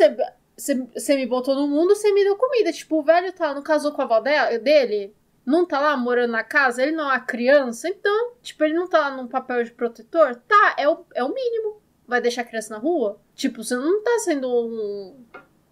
você 0.56 1.16
me 1.16 1.26
botou 1.26 1.54
no 1.54 1.68
mundo, 1.68 1.94
você 1.94 2.12
me 2.12 2.24
deu 2.24 2.36
comida. 2.36 2.72
Tipo, 2.72 2.98
o 2.98 3.02
velho 3.02 3.32
tá, 3.32 3.54
não 3.54 3.62
casou 3.62 3.92
com 3.92 4.02
a 4.02 4.04
avó 4.04 4.20
dele, 4.20 5.14
não 5.46 5.64
tá 5.64 5.78
lá 5.78 5.96
morando 5.96 6.32
na 6.32 6.42
casa, 6.42 6.82
ele 6.82 6.92
não 6.92 7.04
é 7.04 7.14
uma 7.14 7.20
criança, 7.20 7.88
então, 7.88 8.32
tipo, 8.42 8.64
ele 8.64 8.74
não 8.74 8.88
tá 8.88 8.98
lá 8.98 9.16
num 9.16 9.28
papel 9.28 9.62
de 9.62 9.70
protetor. 9.72 10.36
Tá, 10.48 10.74
é 10.76 10.88
o, 10.88 11.04
é 11.14 11.22
o 11.22 11.32
mínimo. 11.32 11.80
Vai 12.06 12.20
deixar 12.20 12.42
a 12.42 12.44
criança 12.44 12.74
na 12.74 12.80
rua? 12.80 13.20
Tipo, 13.34 13.62
você 13.62 13.76
não 13.76 14.02
tá 14.02 14.18
sendo 14.18 14.48
um. 14.48 15.24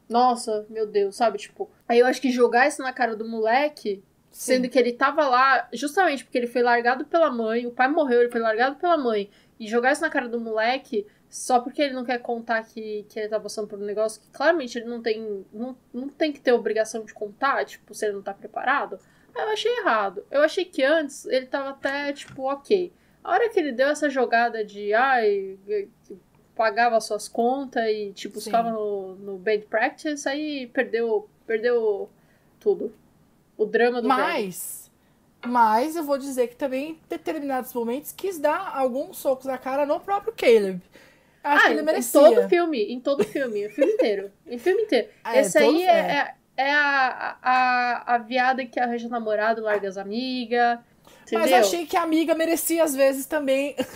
Nossa, 0.08 0.66
meu 0.70 0.86
Deus, 0.86 1.16
sabe? 1.16 1.38
Tipo, 1.38 1.70
aí 1.88 1.98
eu 1.98 2.06
acho 2.06 2.20
que 2.20 2.30
jogar 2.30 2.68
isso 2.68 2.82
na 2.82 2.92
cara 2.92 3.16
do 3.16 3.28
moleque 3.28 4.02
Sim. 4.32 4.54
Sendo 4.54 4.68
que 4.70 4.78
ele 4.78 4.94
tava 4.94 5.28
lá 5.28 5.68
justamente 5.72 6.24
porque 6.24 6.38
ele 6.38 6.46
foi 6.46 6.62
largado 6.62 7.04
pela 7.04 7.30
mãe, 7.30 7.66
o 7.66 7.70
pai 7.70 7.86
morreu, 7.86 8.22
ele 8.22 8.30
foi 8.30 8.40
largado 8.40 8.76
pela 8.76 8.96
mãe. 8.96 9.30
E 9.60 9.68
jogar 9.68 9.92
isso 9.92 10.00
na 10.00 10.10
cara 10.10 10.26
do 10.26 10.40
moleque 10.40 11.06
só 11.28 11.60
porque 11.60 11.82
ele 11.82 11.94
não 11.94 12.04
quer 12.04 12.18
contar 12.18 12.62
que, 12.64 13.04
que 13.08 13.20
ele 13.20 13.28
tá 13.28 13.38
passando 13.38 13.68
por 13.68 13.78
um 13.78 13.84
negócio 13.84 14.20
que 14.20 14.30
claramente 14.30 14.76
ele 14.78 14.86
não 14.86 15.02
tem. 15.02 15.44
Não, 15.52 15.76
não 15.92 16.08
tem 16.08 16.32
que 16.32 16.40
ter 16.40 16.52
obrigação 16.52 17.04
de 17.04 17.12
contar, 17.12 17.64
tipo, 17.66 17.94
se 17.94 18.06
ele 18.06 18.14
não 18.14 18.22
tá 18.22 18.32
preparado. 18.32 18.98
Eu 19.34 19.48
achei 19.48 19.70
errado. 19.78 20.24
Eu 20.30 20.42
achei 20.42 20.64
que 20.64 20.82
antes 20.82 21.26
ele 21.26 21.46
tava 21.46 21.70
até, 21.70 22.12
tipo, 22.12 22.42
ok. 22.50 22.92
A 23.22 23.32
hora 23.32 23.48
que 23.50 23.60
ele 23.60 23.72
deu 23.72 23.88
essa 23.88 24.08
jogada 24.10 24.64
de 24.64 24.92
ai, 24.94 25.58
pagava 26.54 27.00
suas 27.00 27.28
contas 27.28 27.84
e, 27.86 28.12
tipo, 28.12 28.40
Sim. 28.40 28.46
ficava 28.46 28.70
no, 28.70 29.14
no 29.16 29.38
bad 29.38 29.64
practice, 29.66 30.28
aí 30.28 30.66
perdeu, 30.66 31.28
perdeu 31.46 32.10
tudo 32.58 32.92
o 33.62 33.66
drama 33.66 34.02
do 34.02 34.08
Mas, 34.08 34.90
velho. 35.40 35.52
mas 35.52 35.96
eu 35.96 36.04
vou 36.04 36.18
dizer 36.18 36.48
que 36.48 36.56
também 36.56 36.90
em 36.90 37.00
determinados 37.08 37.72
momentos 37.72 38.12
quis 38.12 38.38
dar 38.38 38.72
alguns 38.76 39.18
socos 39.18 39.46
na 39.46 39.58
cara 39.58 39.86
no 39.86 40.00
próprio 40.00 40.32
Caleb. 40.36 40.80
Acho 41.42 41.64
ah, 41.64 41.66
que 41.66 41.72
ele 41.72 41.82
merecia. 41.82 42.20
Em 42.20 42.34
todo 42.34 42.48
filme, 42.48 42.82
em 42.84 43.00
todo 43.00 43.24
filme, 43.24 43.66
o 43.66 43.70
filme 43.70 43.92
inteiro. 43.92 44.32
Em 44.46 44.58
filme 44.58 44.82
inteiro. 44.82 45.08
É, 45.24 45.40
Esse 45.40 45.58
aí 45.58 45.82
é, 45.82 45.90
é, 45.90 46.34
é, 46.56 46.72
a, 46.72 47.36
a, 47.42 48.14
a 48.14 48.18
viada 48.18 48.64
que 48.64 48.78
arranja 48.78 49.08
namorado, 49.08 49.62
larga 49.62 49.88
as 49.88 49.96
amigas. 49.96 50.78
Mas 51.32 51.52
achei 51.52 51.86
que 51.86 51.96
a 51.96 52.02
amiga 52.02 52.34
merecia 52.34 52.84
às 52.84 52.94
vezes 52.94 53.26
também. 53.26 53.76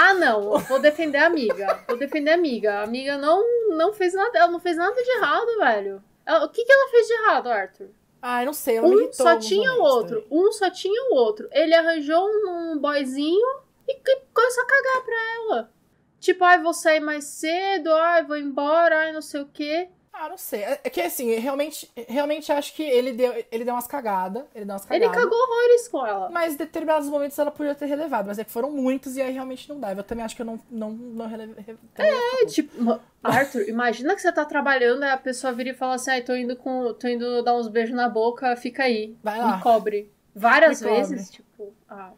Ah, 0.00 0.14
não, 0.14 0.60
vou 0.60 0.78
defender 0.78 1.18
a 1.18 1.26
amiga. 1.26 1.82
Vou 1.88 1.96
defender 1.96 2.30
a 2.30 2.34
amiga. 2.34 2.74
A 2.74 2.82
amiga 2.84 3.18
não, 3.18 3.42
não 3.76 3.92
fez 3.92 4.14
nada, 4.14 4.38
ela 4.38 4.48
não 4.48 4.60
fez 4.60 4.76
nada 4.76 4.94
de 4.94 5.10
errado, 5.10 5.58
velho. 5.58 6.04
Ela, 6.24 6.44
o 6.44 6.48
que, 6.50 6.64
que 6.64 6.70
ela 6.70 6.88
fez 6.90 7.06
de 7.08 7.12
errado, 7.14 7.50
Arthur? 7.50 7.88
Ah, 8.20 8.44
não 8.44 8.52
sei, 8.52 8.76
ela 8.76 8.88
um 8.88 8.92
irritou 8.92 9.14
só 9.14 9.38
tinha 9.38 9.72
o 9.74 9.80
outro. 9.80 10.24
Um 10.30 10.50
só 10.52 10.70
tinha 10.70 11.10
o 11.10 11.14
outro. 11.14 11.48
Ele 11.52 11.74
arranjou 11.74 12.28
um 12.28 12.78
boyzinho 12.78 13.48
e 13.86 13.94
começou 14.34 14.62
a 14.62 14.66
cagar 14.66 15.04
pra 15.04 15.16
ela. 15.36 15.72
Tipo, 16.18 16.44
ai, 16.44 16.60
vou 16.60 16.74
sair 16.74 17.00
mais 17.00 17.24
cedo, 17.24 17.92
ai, 17.92 18.24
vou 18.24 18.36
embora, 18.36 18.98
ai, 18.98 19.12
não 19.12 19.22
sei 19.22 19.40
o 19.40 19.46
quê. 19.46 19.88
Ah, 20.20 20.28
não 20.28 20.36
sei. 20.36 20.64
É, 20.64 20.80
é 20.82 20.90
que 20.90 21.00
assim, 21.00 21.32
realmente, 21.36 21.88
realmente 22.08 22.50
acho 22.50 22.74
que 22.74 22.82
ele 22.82 23.12
deu, 23.12 23.32
ele 23.52 23.64
deu 23.64 23.72
umas 23.72 23.86
cagadas. 23.86 24.42
Ele 24.52 24.64
deu 24.64 24.74
umas 24.74 24.84
cagadas. 24.84 25.06
Ele 25.06 25.16
cagou 25.16 25.38
horrores 25.38 25.86
com 25.86 26.04
ela. 26.04 26.28
Mas 26.28 26.54
em 26.54 26.56
determinados 26.56 27.08
momentos 27.08 27.38
ela 27.38 27.52
podia 27.52 27.72
ter 27.72 27.86
relevado. 27.86 28.26
Mas 28.26 28.36
é 28.36 28.42
que 28.44 28.50
foram 28.50 28.72
muitos 28.72 29.16
e 29.16 29.22
aí 29.22 29.32
realmente 29.32 29.68
não 29.68 29.78
dava. 29.78 30.00
Eu 30.00 30.04
também 30.04 30.24
acho 30.24 30.34
que 30.34 30.42
eu 30.42 30.46
não, 30.46 30.58
não, 30.68 30.90
não 30.90 31.28
relevei. 31.28 31.78
É, 31.94 32.46
tipo, 32.46 33.00
Arthur, 33.22 33.68
imagina 33.68 34.16
que 34.16 34.20
você 34.20 34.32
tá 34.32 34.44
trabalhando 34.44 35.04
e 35.04 35.08
a 35.08 35.16
pessoa 35.16 35.52
vira 35.52 35.70
e 35.70 35.74
fala 35.74 35.94
assim: 35.94 36.10
ai, 36.10 36.22
tô 36.22 36.34
indo 36.34 36.56
com. 36.56 36.92
tô 36.94 37.06
indo 37.06 37.40
dar 37.44 37.54
uns 37.54 37.68
beijos 37.68 37.94
na 37.94 38.08
boca, 38.08 38.56
fica 38.56 38.82
aí. 38.82 39.16
Vai 39.22 39.38
lá. 39.38 39.56
Me 39.56 39.62
cobre. 39.62 40.12
Várias 40.34 40.82
Me 40.82 40.90
vezes, 40.90 41.26
cobre. 41.26 41.32
tipo, 41.32 41.74
ah. 41.88 42.10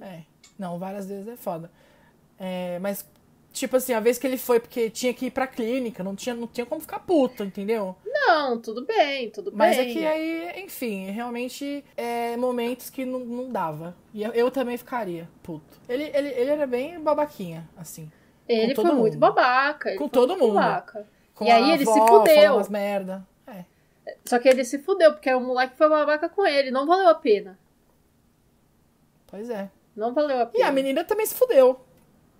É. 0.00 0.22
Não, 0.56 0.78
várias 0.78 1.08
vezes 1.08 1.26
é 1.26 1.36
foda. 1.36 1.70
É, 2.38 2.78
mas 2.78 3.04
Tipo 3.52 3.76
assim, 3.76 3.92
a 3.92 4.00
vez 4.00 4.18
que 4.18 4.26
ele 4.26 4.38
foi 4.38 4.58
porque 4.58 4.88
tinha 4.88 5.12
que 5.12 5.26
ir 5.26 5.30
pra 5.30 5.46
clínica, 5.46 6.02
não 6.02 6.16
tinha, 6.16 6.34
não 6.34 6.46
tinha 6.46 6.64
como 6.64 6.80
ficar 6.80 7.00
puto, 7.00 7.44
entendeu? 7.44 7.94
Não, 8.04 8.58
tudo 8.58 8.86
bem, 8.86 9.30
tudo 9.30 9.52
Mas 9.54 9.76
bem. 9.76 9.86
Mas 9.86 9.96
é 9.96 9.98
que 9.98 10.06
aí, 10.06 10.64
enfim, 10.64 11.10
realmente 11.10 11.84
é 11.94 12.34
momentos 12.36 12.88
que 12.88 13.04
não, 13.04 13.18
não 13.18 13.50
dava. 13.50 13.94
E 14.14 14.22
eu, 14.22 14.32
eu 14.32 14.50
também 14.50 14.78
ficaria 14.78 15.28
puto. 15.42 15.78
Ele, 15.86 16.04
ele, 16.14 16.28
ele 16.28 16.50
era 16.50 16.66
bem 16.66 16.98
babaquinha, 16.98 17.68
assim. 17.76 18.10
Ele 18.48 18.74
foi 18.74 18.84
mundo. 18.84 18.96
muito 18.96 19.18
babaca. 19.18 19.96
com 19.96 20.08
todo 20.08 20.36
mundo. 20.36 20.54
Babaca. 20.54 21.06
Com 21.34 21.44
e 21.44 21.50
aí 21.50 21.72
ele 21.72 21.82
avó, 21.82 21.92
se 21.92 22.00
fudeu. 22.00 22.54
Umas 22.54 22.68
merda. 22.68 23.26
É. 23.46 23.64
Só 24.24 24.38
que 24.38 24.48
ele 24.48 24.64
se 24.64 24.78
fudeu, 24.78 25.12
porque 25.12 25.32
o 25.32 25.40
moleque 25.40 25.76
foi 25.76 25.88
babaca 25.88 26.28
com 26.28 26.46
ele. 26.46 26.70
Não 26.70 26.86
valeu 26.86 27.08
a 27.08 27.14
pena. 27.14 27.58
Pois 29.26 29.48
é. 29.50 29.70
Não 29.94 30.12
valeu 30.12 30.40
a 30.40 30.46
pena. 30.46 30.64
E 30.64 30.66
a 30.66 30.72
menina 30.72 31.04
também 31.04 31.26
se 31.26 31.34
fudeu. 31.34 31.80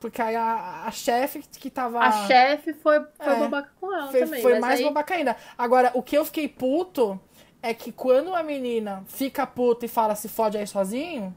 Porque 0.02 0.20
aí 0.20 0.34
a, 0.34 0.82
a 0.84 0.90
chefe 0.90 1.44
que 1.60 1.70
tava. 1.70 2.00
A 2.00 2.26
chefe 2.26 2.74
foi, 2.74 3.00
foi 3.16 3.34
é, 3.34 3.38
babaca 3.38 3.70
com 3.80 3.94
ela 3.94 4.10
foi, 4.10 4.20
também. 4.20 4.42
Foi 4.42 4.58
mais 4.58 4.80
aí... 4.80 4.84
babaca 4.86 5.14
ainda. 5.14 5.36
Agora, 5.56 5.92
o 5.94 6.02
que 6.02 6.18
eu 6.18 6.24
fiquei 6.24 6.48
puto 6.48 7.20
é 7.62 7.72
que 7.72 7.92
quando 7.92 8.34
a 8.34 8.42
menina 8.42 9.04
fica 9.06 9.46
puta 9.46 9.86
e 9.86 9.88
fala 9.88 10.16
se 10.16 10.28
fode 10.28 10.58
aí 10.58 10.66
sozinho, 10.66 11.32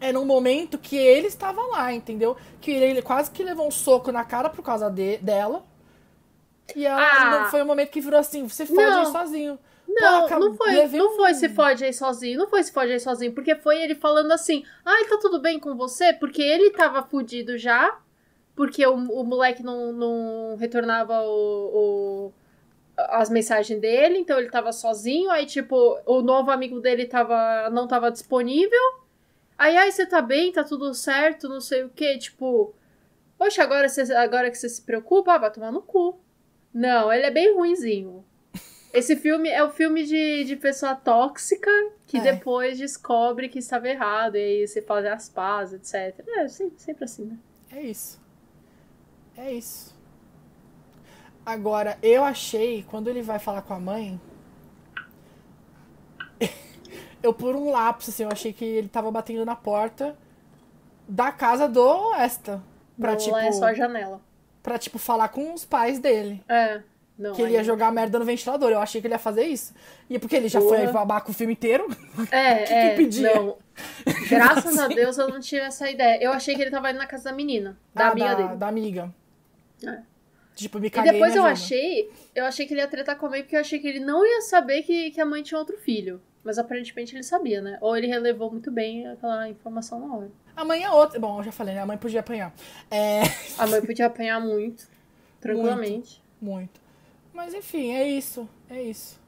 é 0.00 0.10
num 0.10 0.24
momento 0.24 0.78
que 0.78 0.96
ele 0.96 1.26
estava 1.26 1.60
lá, 1.66 1.92
entendeu? 1.92 2.34
Que 2.62 2.70
ele 2.70 3.02
quase 3.02 3.30
que 3.30 3.44
levou 3.44 3.68
um 3.68 3.70
soco 3.70 4.10
na 4.10 4.24
cara 4.24 4.48
por 4.48 4.62
causa 4.62 4.88
de, 4.88 5.18
dela. 5.18 5.66
E 6.74 6.86
ela 6.86 7.42
ah. 7.42 7.48
foi 7.50 7.60
o 7.60 7.64
um 7.64 7.66
momento 7.66 7.90
que 7.90 8.00
virou 8.00 8.18
assim, 8.18 8.48
você 8.48 8.64
fode 8.64 8.80
aí 8.80 9.06
sozinho. 9.12 9.58
Não, 9.86 10.28
Pô, 10.28 10.38
não 10.38 10.54
foi, 10.54 10.86
não 10.88 11.16
foi 11.16 11.34
se 11.34 11.48
fode 11.48 11.84
aí 11.84 11.92
sozinho, 11.92 12.38
não 12.38 12.48
foi 12.48 12.62
se 12.62 12.72
fode 12.72 12.92
aí 12.92 13.00
sozinho, 13.00 13.32
porque 13.32 13.54
foi 13.54 13.82
ele 13.82 13.94
falando 13.94 14.32
assim, 14.32 14.64
ai, 14.84 15.04
tá 15.04 15.18
tudo 15.20 15.40
bem 15.40 15.60
com 15.60 15.76
você? 15.76 16.12
Porque 16.12 16.42
ele 16.42 16.70
tava 16.70 17.02
fudido 17.02 17.56
já, 17.58 17.98
porque 18.56 18.84
o, 18.86 18.94
o 18.94 19.24
moleque 19.24 19.62
não, 19.62 19.92
não 19.92 20.56
retornava 20.56 21.20
o, 21.22 22.30
o, 22.30 22.32
as 22.96 23.28
mensagens 23.28 23.78
dele, 23.80 24.18
então 24.18 24.38
ele 24.38 24.50
tava 24.50 24.72
sozinho, 24.72 25.30
aí 25.30 25.46
tipo, 25.46 26.00
o 26.06 26.22
novo 26.22 26.50
amigo 26.50 26.80
dele 26.80 27.06
tava, 27.06 27.68
não 27.70 27.86
tava 27.86 28.10
disponível, 28.10 28.80
aí, 29.58 29.76
ai, 29.76 29.92
você 29.92 30.06
tá 30.06 30.22
bem, 30.22 30.50
tá 30.52 30.64
tudo 30.64 30.94
certo, 30.94 31.48
não 31.48 31.60
sei 31.60 31.84
o 31.84 31.90
que, 31.90 32.18
tipo, 32.18 32.74
poxa, 33.38 33.62
agora, 33.62 33.88
você, 33.88 34.12
agora 34.14 34.50
que 34.50 34.56
você 34.56 34.68
se 34.68 34.82
preocupa, 34.82 35.34
ah, 35.34 35.38
vai 35.38 35.52
tomar 35.52 35.70
no 35.72 35.82
cu. 35.82 36.18
Não, 36.72 37.12
ele 37.12 37.26
é 37.26 37.30
bem 37.30 37.54
ruinzinho. 37.54 38.24
Esse 38.94 39.16
filme 39.16 39.48
é 39.48 39.60
o 39.64 39.70
filme 39.70 40.04
de, 40.04 40.44
de 40.44 40.54
pessoa 40.54 40.94
tóxica 40.94 41.68
que 42.06 42.16
é. 42.16 42.20
depois 42.20 42.78
descobre 42.78 43.48
que 43.48 43.58
estava 43.58 43.88
errado 43.88 44.36
e 44.36 44.38
aí 44.38 44.68
você 44.68 44.80
faz 44.80 45.04
as 45.04 45.28
pazes, 45.28 45.92
etc. 45.92 46.24
É 46.28 46.46
sempre, 46.46 46.78
sempre 46.78 47.04
assim, 47.04 47.24
né? 47.24 47.38
É 47.72 47.82
isso. 47.82 48.22
É 49.36 49.52
isso. 49.52 49.92
Agora, 51.44 51.98
eu 52.00 52.22
achei, 52.22 52.84
quando 52.88 53.10
ele 53.10 53.20
vai 53.20 53.40
falar 53.40 53.62
com 53.62 53.74
a 53.74 53.80
mãe. 53.80 54.20
eu, 57.20 57.34
por 57.34 57.56
um 57.56 57.72
lapso, 57.72 58.10
assim, 58.10 58.22
eu 58.22 58.30
achei 58.30 58.52
que 58.52 58.64
ele 58.64 58.88
tava 58.88 59.10
batendo 59.10 59.44
na 59.44 59.56
porta 59.56 60.16
da 61.08 61.32
casa 61.32 61.66
do 61.66 62.14
Esta. 62.14 62.62
Pra, 62.96 63.10
Não, 63.10 63.18
tipo, 63.18 63.36
é 63.36 63.50
só 63.50 63.64
a 63.64 63.74
janela. 63.74 64.20
Pra, 64.62 64.78
tipo, 64.78 65.00
falar 65.00 65.30
com 65.30 65.52
os 65.52 65.64
pais 65.64 65.98
dele. 65.98 66.40
É. 66.48 66.80
Não, 67.16 67.32
que 67.32 67.42
ele 67.42 67.52
ia 67.52 67.62
jogar 67.62 67.92
merda 67.92 68.18
no 68.18 68.24
ventilador. 68.24 68.70
Eu 68.70 68.80
achei 68.80 69.00
que 69.00 69.06
ele 69.06 69.14
ia 69.14 69.18
fazer 69.18 69.44
isso. 69.44 69.72
E 70.10 70.18
porque 70.18 70.34
ele 70.34 70.48
já 70.48 70.60
Porra. 70.60 70.78
foi 70.78 70.86
babaca 70.88 71.30
o 71.30 71.34
filme 71.34 71.52
inteiro. 71.52 71.86
É, 72.30 72.62
que 72.64 72.72
é. 72.72 72.90
Que 72.90 72.96
pedia? 72.96 73.34
Não. 73.34 73.56
Graças 74.28 74.78
a 74.78 74.88
Deus 74.88 75.18
eu 75.18 75.28
não 75.28 75.40
tive 75.40 75.62
essa 75.62 75.88
ideia. 75.90 76.22
Eu 76.22 76.32
achei 76.32 76.54
que 76.54 76.62
ele 76.62 76.70
tava 76.70 76.90
indo 76.90 76.98
na 76.98 77.06
casa 77.06 77.24
da 77.24 77.32
menina. 77.32 77.78
Da 77.94 78.06
ah, 78.06 78.10
amiga 78.10 78.28
da, 78.28 78.34
dele. 78.34 78.56
Da 78.56 78.68
amiga. 78.68 79.14
É. 79.86 79.98
Tipo, 80.54 80.78
me 80.78 80.88
caguei, 80.90 81.10
E 81.10 81.12
depois 81.14 81.34
eu 81.34 81.44
achei. 81.44 82.10
Eu 82.34 82.44
achei 82.44 82.66
que 82.66 82.74
ele 82.74 82.80
ia 82.80 82.88
tretar 82.88 83.16
com 83.16 83.28
mãe 83.28 83.42
porque 83.42 83.56
eu 83.56 83.60
achei 83.60 83.78
que 83.78 83.86
ele 83.86 84.00
não 84.00 84.24
ia 84.24 84.40
saber 84.42 84.82
que, 84.82 85.10
que 85.10 85.20
a 85.20 85.26
mãe 85.26 85.42
tinha 85.42 85.58
outro 85.58 85.76
filho. 85.78 86.20
Mas 86.44 86.58
aparentemente 86.58 87.14
ele 87.14 87.22
sabia, 87.22 87.62
né? 87.62 87.78
Ou 87.80 87.96
ele 87.96 88.06
relevou 88.06 88.50
muito 88.50 88.70
bem 88.70 89.06
aquela 89.08 89.48
informação 89.48 89.98
na 89.98 90.14
hora. 90.14 90.30
A 90.54 90.64
mãe 90.64 90.84
é 90.84 90.90
outra. 90.90 91.18
Bom, 91.18 91.40
eu 91.40 91.44
já 91.44 91.52
falei, 91.52 91.74
né? 91.74 91.80
A 91.80 91.86
mãe 91.86 91.96
podia 91.96 92.20
apanhar. 92.20 92.52
É... 92.90 93.22
A 93.58 93.66
mãe 93.66 93.80
podia 93.84 94.06
apanhar 94.06 94.40
muito. 94.40 94.86
Tranquilamente. 95.40 96.22
Muito. 96.40 96.72
muito. 96.72 96.83
Mas 97.34 97.52
enfim, 97.52 97.92
é 97.92 98.08
isso. 98.08 98.48
É 98.70 98.80
isso. 98.80 99.20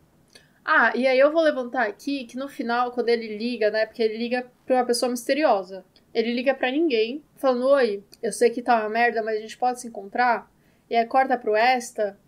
Ah, 0.65 0.93
e 0.97 1.07
aí 1.07 1.19
eu 1.19 1.31
vou 1.33 1.43
levantar 1.43 1.87
aqui 1.87 2.25
que 2.25 2.37
no 2.39 2.49
final, 2.49 2.91
quando 2.93 3.09
ele 3.09 3.37
liga, 3.37 3.71
né? 3.71 3.85
Porque 3.87 4.03
ele 4.03 4.17
liga 4.17 4.47
pra 4.65 4.77
uma 4.77 4.85
pessoa 4.85 5.11
misteriosa. 5.11 5.85
Ele 6.15 6.33
liga 6.33 6.55
para 6.55 6.71
ninguém, 6.71 7.23
falando: 7.37 7.67
Oi, 7.69 8.03
eu 8.23 8.33
sei 8.33 8.49
que 8.51 8.63
tá 8.63 8.81
uma 8.81 8.89
merda, 8.89 9.23
mas 9.23 9.37
a 9.39 9.41
gente 9.41 9.59
pode 9.59 9.81
se 9.81 9.87
encontrar? 9.89 10.51
E 10.89 10.97
aí 10.97 11.05
corta 11.05 11.37
pro 11.37 11.55
Esta. 11.55 12.19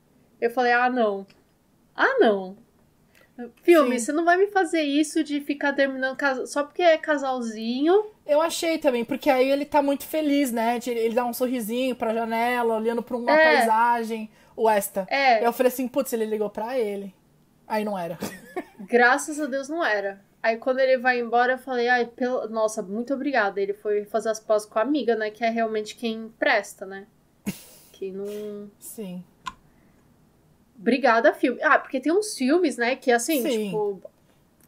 Eu 0.40 0.50
falei: 0.50 0.72
Ah, 0.72 0.90
não. 0.90 1.26
Ah, 1.96 2.18
não. 2.20 2.56
Filme, 3.62 3.98
Sim. 4.00 4.04
você 4.06 4.12
não 4.12 4.24
vai 4.24 4.36
me 4.36 4.48
fazer 4.48 4.82
isso 4.82 5.22
de 5.22 5.40
ficar 5.40 5.72
terminando 5.72 6.16
casa- 6.16 6.44
só 6.46 6.64
porque 6.64 6.82
é 6.82 6.98
casalzinho. 6.98 8.06
Eu 8.26 8.40
achei 8.40 8.78
também, 8.78 9.04
porque 9.04 9.30
aí 9.30 9.48
ele 9.48 9.64
tá 9.64 9.80
muito 9.80 10.04
feliz, 10.04 10.50
né? 10.50 10.78
Ele 10.84 11.14
dá 11.14 11.24
um 11.24 11.32
sorrisinho 11.32 11.94
pra 11.94 12.12
janela, 12.12 12.74
olhando 12.76 13.00
pra 13.02 13.16
uma 13.16 13.30
É. 13.32 13.56
paisagem. 13.56 14.28
O 14.58 14.68
Esta. 14.68 15.06
É, 15.08 15.46
Eu 15.46 15.52
falei 15.52 15.70
assim, 15.70 15.86
putz, 15.86 16.12
ele 16.12 16.24
ligou 16.24 16.50
pra 16.50 16.76
ele. 16.76 17.14
Aí 17.66 17.84
não 17.84 17.96
era. 17.96 18.18
graças 18.80 19.38
a 19.38 19.46
Deus 19.46 19.68
não 19.68 19.84
era. 19.84 20.20
Aí 20.42 20.56
quando 20.56 20.80
ele 20.80 20.98
vai 20.98 21.20
embora, 21.20 21.52
eu 21.52 21.58
falei, 21.58 21.88
ai, 21.88 22.06
pelo... 22.06 22.48
nossa, 22.48 22.82
muito 22.82 23.14
obrigada. 23.14 23.60
Ele 23.60 23.72
foi 23.72 24.04
fazer 24.04 24.30
as 24.30 24.40
pazes 24.40 24.66
com 24.66 24.78
a 24.80 24.82
amiga, 24.82 25.14
né? 25.14 25.30
Que 25.30 25.44
é 25.44 25.48
realmente 25.50 25.94
quem 25.94 26.28
presta, 26.38 26.84
né? 26.84 27.06
Que 27.92 28.10
não. 28.10 28.68
Sim. 28.80 29.24
Obrigada, 30.78 31.32
filme. 31.34 31.60
Ah, 31.62 31.78
porque 31.78 32.00
tem 32.00 32.12
uns 32.12 32.36
filmes, 32.36 32.76
né? 32.76 32.94
Que 32.96 33.10
assim, 33.12 33.42
Sim. 33.42 33.64
tipo, 33.66 34.02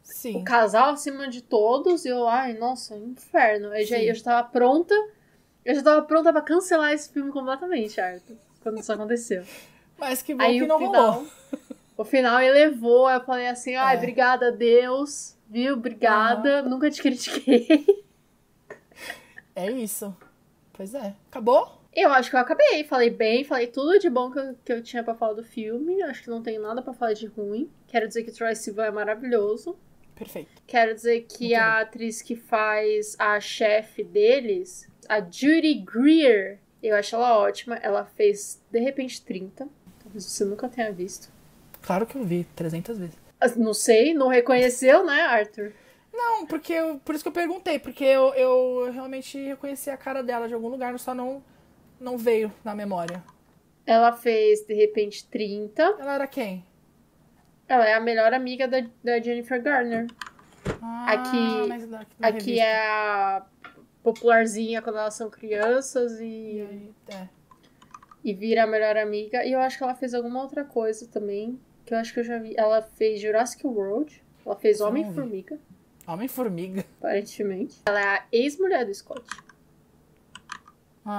Sim. 0.03 0.37
o 0.37 0.45
casal 0.45 0.91
acima 0.91 1.29
de 1.29 1.41
todos, 1.41 2.05
e 2.05 2.09
eu, 2.09 2.27
ai, 2.29 2.55
nossa, 2.55 2.97
inferno. 2.97 3.73
Eu 3.75 3.87
já, 3.87 3.97
Sim. 3.97 4.03
eu 4.03 4.15
já 4.15 4.25
tava 4.25 4.49
pronta. 4.49 4.95
Eu 5.65 5.75
já 5.75 5.83
tava 5.83 6.03
pronta 6.03 6.33
pra 6.33 6.43
cancelar 6.43 6.93
esse 6.93 7.13
filme 7.13 7.31
completamente, 7.31 8.01
Arthur. 8.01 8.37
Quando 8.63 8.79
isso 8.81 8.93
aconteceu. 8.93 9.45
Mas 10.01 10.23
que 10.23 10.35
bom 10.35 10.43
Aí 10.43 10.59
que 10.61 10.67
não 10.67 10.79
final. 10.79 11.13
rolou. 11.13 11.27
O 11.97 12.05
final 12.05 12.41
elevou, 12.41 13.11
eu 13.11 13.21
falei 13.23 13.47
assim, 13.47 13.75
ai, 13.75 13.95
É. 13.95 13.99
obrigada 13.99 14.49
a 14.49 14.51
Deus, 14.51 15.37
viu? 15.49 15.75
Obrigada. 15.75 16.63
Nunca 16.63 16.91
te 16.91 17.03
critiquei. 17.03 17.69
É 19.55 19.71
isso. 19.71 20.17
Pois 20.73 20.95
é. 20.95 21.15
Acabou? 21.31 21.79
Eu 21.95 22.11
acho 22.13 22.31
que 22.31 22.37
eu 22.37 22.41
acabei. 22.41 22.85
Falei 22.85 23.11
bem, 23.11 23.45
falei 23.45 23.67
tudo 23.67 23.99
de 23.99 24.09
bom 24.09 24.31
que 24.31 24.39
eu, 24.39 24.57
que 24.65 24.73
eu 24.73 24.83
tinha 24.83 25.03
pra 25.03 25.15
falar 25.15 25.35
do 25.35 25.45
filme. 25.45 26.03
Acho 26.05 26.23
que 26.23 26.31
não 26.31 26.43
tenho 26.43 26.63
nada 26.63 26.81
pra 26.81 26.95
falar 26.95 27.13
de 27.13 27.27
ruim. 27.27 27.69
Quero 27.89 28.07
dizer 28.09 28.23
que 28.23 28.31
Troy 28.33 28.55
Sivan 28.55 28.87
é 28.87 28.91
maravilhoso. 28.91 29.77
Perfeito. 30.15 30.63
Quero 30.67 30.95
dizer 30.95 31.23
que 31.29 31.55
a 31.55 31.81
atriz 31.81 32.23
que 32.23 32.37
faz 32.37 33.17
a 33.19 33.41
chefe 33.41 34.05
deles, 34.05 34.89
a 35.09 35.21
Judy 35.21 35.75
Greer, 35.75 36.61
eu 36.83 36.95
acho 36.97 37.17
ela 37.17 37.37
ótima. 37.39 37.77
Ela 37.77 38.05
fez 38.05 38.63
De 38.71 38.79
Repente 38.79 39.21
30. 39.23 39.69
Talvez 40.11 40.25
você 40.25 40.45
nunca 40.45 40.69
tenha 40.69 40.93
visto. 40.93 41.31
Claro 41.83 42.05
que 42.07 42.17
eu 42.17 42.25
vi 42.25 42.45
300 42.57 42.99
vezes. 42.99 43.17
Não 43.57 43.73
sei, 43.73 44.13
não 44.13 44.29
reconheceu, 44.29 45.05
né, 45.07 45.23
Arthur? 45.23 45.73
Não, 46.13 46.45
porque 46.47 46.73
eu, 46.73 46.99
por 46.99 47.15
isso 47.15 47.23
que 47.25 47.29
eu 47.29 47.33
perguntei, 47.33 47.79
porque 47.79 48.05
eu, 48.05 48.35
eu 48.35 48.91
realmente 48.93 49.39
reconheci 49.43 49.89
a 49.89 49.97
cara 49.97 50.23
dela 50.23 50.47
de 50.49 50.53
algum 50.55 50.69
lugar, 50.69 50.99
só 50.99 51.15
não, 51.15 51.43
não 51.99 52.19
veio 52.19 52.53
na 52.65 52.75
memória. 52.75 53.23
Ela 53.87 54.13
fez 54.13 54.61
De 54.67 54.75
Repente 54.75 55.25
30. 55.29 55.83
Ela 55.83 56.15
era 56.15 56.27
quem? 56.27 56.65
Ela 57.69 57.89
é 57.89 57.95
a 57.95 58.01
melhor 58.01 58.35
amiga 58.35 58.67
da, 58.69 58.83
da 59.03 59.21
Jennifer 59.21 59.63
Garner. 59.63 60.07
Ah, 60.83 61.13
Aqui- 61.13 61.69
mas 61.69 61.89
na- 61.89 62.05
na 62.19 62.29
Aqui 62.29 62.39
revista. 62.57 62.65
é 62.65 62.87
a 62.89 63.47
popularzinha 64.03 64.83
quando 64.83 64.99
elas 64.99 65.15
são 65.15 65.31
crianças 65.31 66.21
E 66.21 66.25
e, 66.25 66.61
aí, 66.63 66.93
é. 67.09 67.29
E 68.25 68.33
vira 68.35 68.65
a 68.65 68.67
melhor 68.67 68.97
amiga. 68.97 69.45
E 69.45 69.53
eu 69.53 69.61
acho 69.61 69.77
que 69.79 69.85
ela 69.85 69.95
fez 69.95 70.15
alguma 70.15 70.43
outra 70.43 70.65
coisa 70.65 71.07
também. 71.09 71.59
Que 71.87 71.95
eu 71.95 71.99
acho 71.99 72.13
que 72.15 72.21
eu 72.21 72.25
já 72.25 72.39
vi. 72.39 72.55
Ela 72.57 72.83
fez 72.83 73.21
Jurassic 73.21 73.67
World. 73.67 74.23
Ela 74.45 74.57
fez. 74.57 74.81
Homem-Formiga, 74.81 75.59
Homem-Formiga. 76.07 76.85
aparentemente. 76.99 77.81
Ela 77.87 78.01
é 78.01 78.05
a 78.19 78.25
ex-mulher 78.33 78.85
do 78.87 78.95
Scott. 78.95 79.25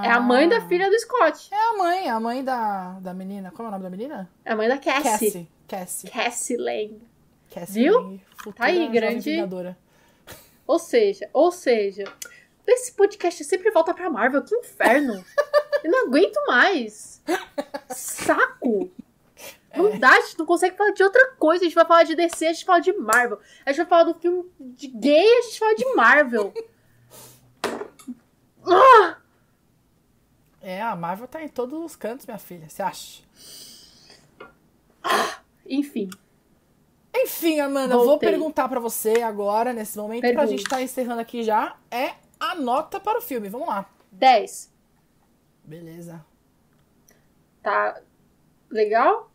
É 0.04 0.10
a 0.10 0.20
mãe 0.20 0.48
da 0.48 0.58
Ah. 0.58 0.68
filha 0.68 0.88
do 0.88 0.98
Scott. 1.00 1.48
É 1.52 1.56
a 1.70 1.72
mãe, 1.76 2.08
a 2.08 2.20
mãe 2.20 2.42
da, 2.44 2.98
da 3.00 3.12
menina. 3.12 3.50
Como 3.50 3.66
é 3.66 3.68
o 3.68 3.72
nome 3.72 3.82
da 3.84 3.90
menina? 3.90 4.30
É 4.44 4.52
a 4.52 4.56
mãe 4.56 4.68
da 4.68 4.78
Cassie. 4.78 5.02
Cassie. 5.10 5.48
Cassie. 5.68 6.10
Cassie 6.10 6.56
Lang. 6.56 7.02
Cassie 7.52 7.82
Viu? 7.82 7.98
Lang, 8.00 8.20
Tá 8.56 8.64
aí, 8.66 8.88
grande- 8.88 9.30
vingadora. 9.30 9.76
Ou 10.66 10.78
seja, 10.78 11.28
ou 11.32 11.50
seja, 11.52 12.04
esse 12.66 12.92
podcast 12.92 13.42
sempre 13.44 13.70
volta 13.72 13.92
pra 13.92 14.08
Marvel. 14.08 14.42
Que 14.42 14.54
inferno! 14.54 15.22
Eu 15.84 15.90
não 15.90 16.06
aguento 16.06 16.36
mais. 16.46 17.22
Saco! 17.90 18.90
Não 19.74 19.98
dá, 19.98 20.10
a 20.10 20.20
gente 20.20 20.38
não 20.38 20.44
consegue 20.46 20.76
falar 20.76 20.90
de 20.90 21.02
outra 21.02 21.32
coisa. 21.38 21.62
A 21.62 21.66
gente 21.66 21.74
vai 21.74 21.86
falar 21.86 22.02
de 22.04 22.14
DC, 22.14 22.46
a 22.46 22.52
gente 22.52 22.64
fala 22.64 22.80
de 22.80 22.92
Marvel. 22.92 23.38
A 23.64 23.70
gente 23.70 23.78
vai 23.78 23.86
falar 23.86 24.04
do 24.04 24.14
filme 24.14 24.50
de 24.60 24.86
gay, 24.88 25.38
a 25.38 25.42
gente 25.42 25.58
fala 25.58 25.74
de 25.74 25.94
Marvel. 25.94 26.54
Ah! 28.66 29.16
É, 30.60 30.80
a 30.80 30.94
Marvel 30.94 31.26
tá 31.26 31.42
em 31.42 31.48
todos 31.48 31.82
os 31.82 31.96
cantos, 31.96 32.26
minha 32.26 32.38
filha. 32.38 32.68
Você 32.68 32.82
acha? 32.82 33.22
Enfim, 35.66 36.10
Enfim, 37.14 37.60
Amanda, 37.60 37.96
vou 37.96 38.04
Voltei. 38.06 38.30
perguntar 38.30 38.68
pra 38.68 38.78
você 38.80 39.22
agora, 39.22 39.72
nesse 39.72 39.96
momento, 39.98 40.20
pra 40.20 40.30
Pergunte. 40.30 40.50
gente 40.50 40.62
estar 40.62 40.82
encerrando 40.82 41.20
aqui 41.20 41.42
já, 41.42 41.76
é 41.90 42.14
a 42.38 42.54
nota 42.54 42.98
para 43.00 43.18
o 43.18 43.22
filme. 43.22 43.48
Vamos 43.48 43.68
lá. 43.68 43.86
10. 44.10 44.71
Beleza. 45.72 46.22
Tá 47.62 47.98
legal? 48.68 49.32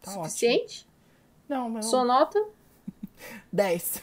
Tá 0.00 0.12
Suficiente? 0.12 0.86
Não, 1.48 1.68
mas 1.68 1.86
Sua 1.86 2.04
nota? 2.04 2.40
10. 3.52 4.00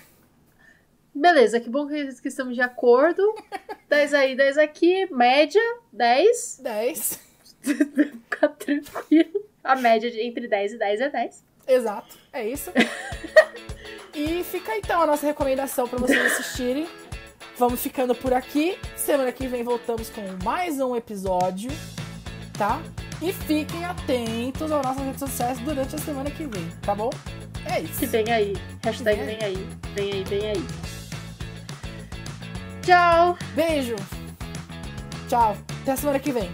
Beleza, 1.15 1.61
que 1.61 1.69
bom 1.69 1.87
que 1.87 2.09
estamos 2.25 2.55
de 2.55 2.61
acordo. 2.61 3.23
10 3.87 4.13
aí, 4.13 4.35
10 4.35 4.57
aqui, 4.57 5.05
média, 5.13 5.61
10. 5.93 6.59
10. 6.61 7.19
Fica 7.61 8.49
tranquilo. 8.49 9.45
A 9.63 9.77
média 9.77 10.11
de 10.11 10.19
entre 10.19 10.49
10 10.49 10.73
e 10.73 10.77
10 10.77 10.99
é 10.99 11.09
10. 11.09 11.45
Exato. 11.69 12.17
É 12.33 12.45
isso. 12.45 12.69
e 14.13 14.43
fica 14.43 14.75
então 14.75 15.01
a 15.01 15.05
nossa 15.05 15.25
recomendação 15.25 15.87
pra 15.87 15.99
vocês 15.99 16.33
assistirem. 16.33 16.85
Vamos 17.57 17.81
ficando 17.81 18.15
por 18.15 18.33
aqui. 18.33 18.77
Semana 18.95 19.31
que 19.31 19.47
vem 19.47 19.63
voltamos 19.63 20.09
com 20.09 20.21
mais 20.43 20.79
um 20.79 20.95
episódio, 20.95 21.71
tá? 22.57 22.81
E 23.21 23.31
fiquem 23.31 23.85
atentos 23.85 24.71
às 24.71 24.83
nossas 24.83 25.03
redes 25.03 25.19
sociais 25.19 25.59
durante 25.59 25.95
a 25.95 25.99
semana 25.99 26.31
que 26.31 26.45
vem, 26.45 26.67
tá 26.81 26.95
bom? 26.95 27.11
É 27.65 27.81
isso. 27.81 27.99
Que 27.99 28.05
vem 28.07 28.31
aí. 28.31 28.57
Hashtag 28.83 29.23
Vem 29.23 29.37
vem 29.37 29.43
aí. 29.45 29.67
Vem 29.93 30.11
aí, 30.11 30.23
vem 30.23 30.49
aí. 30.49 30.65
Tchau! 32.81 33.37
Beijo. 33.53 33.95
Tchau. 35.29 35.55
Até 35.81 35.91
a 35.91 35.97
semana 35.97 36.19
que 36.19 36.31
vem. 36.31 36.49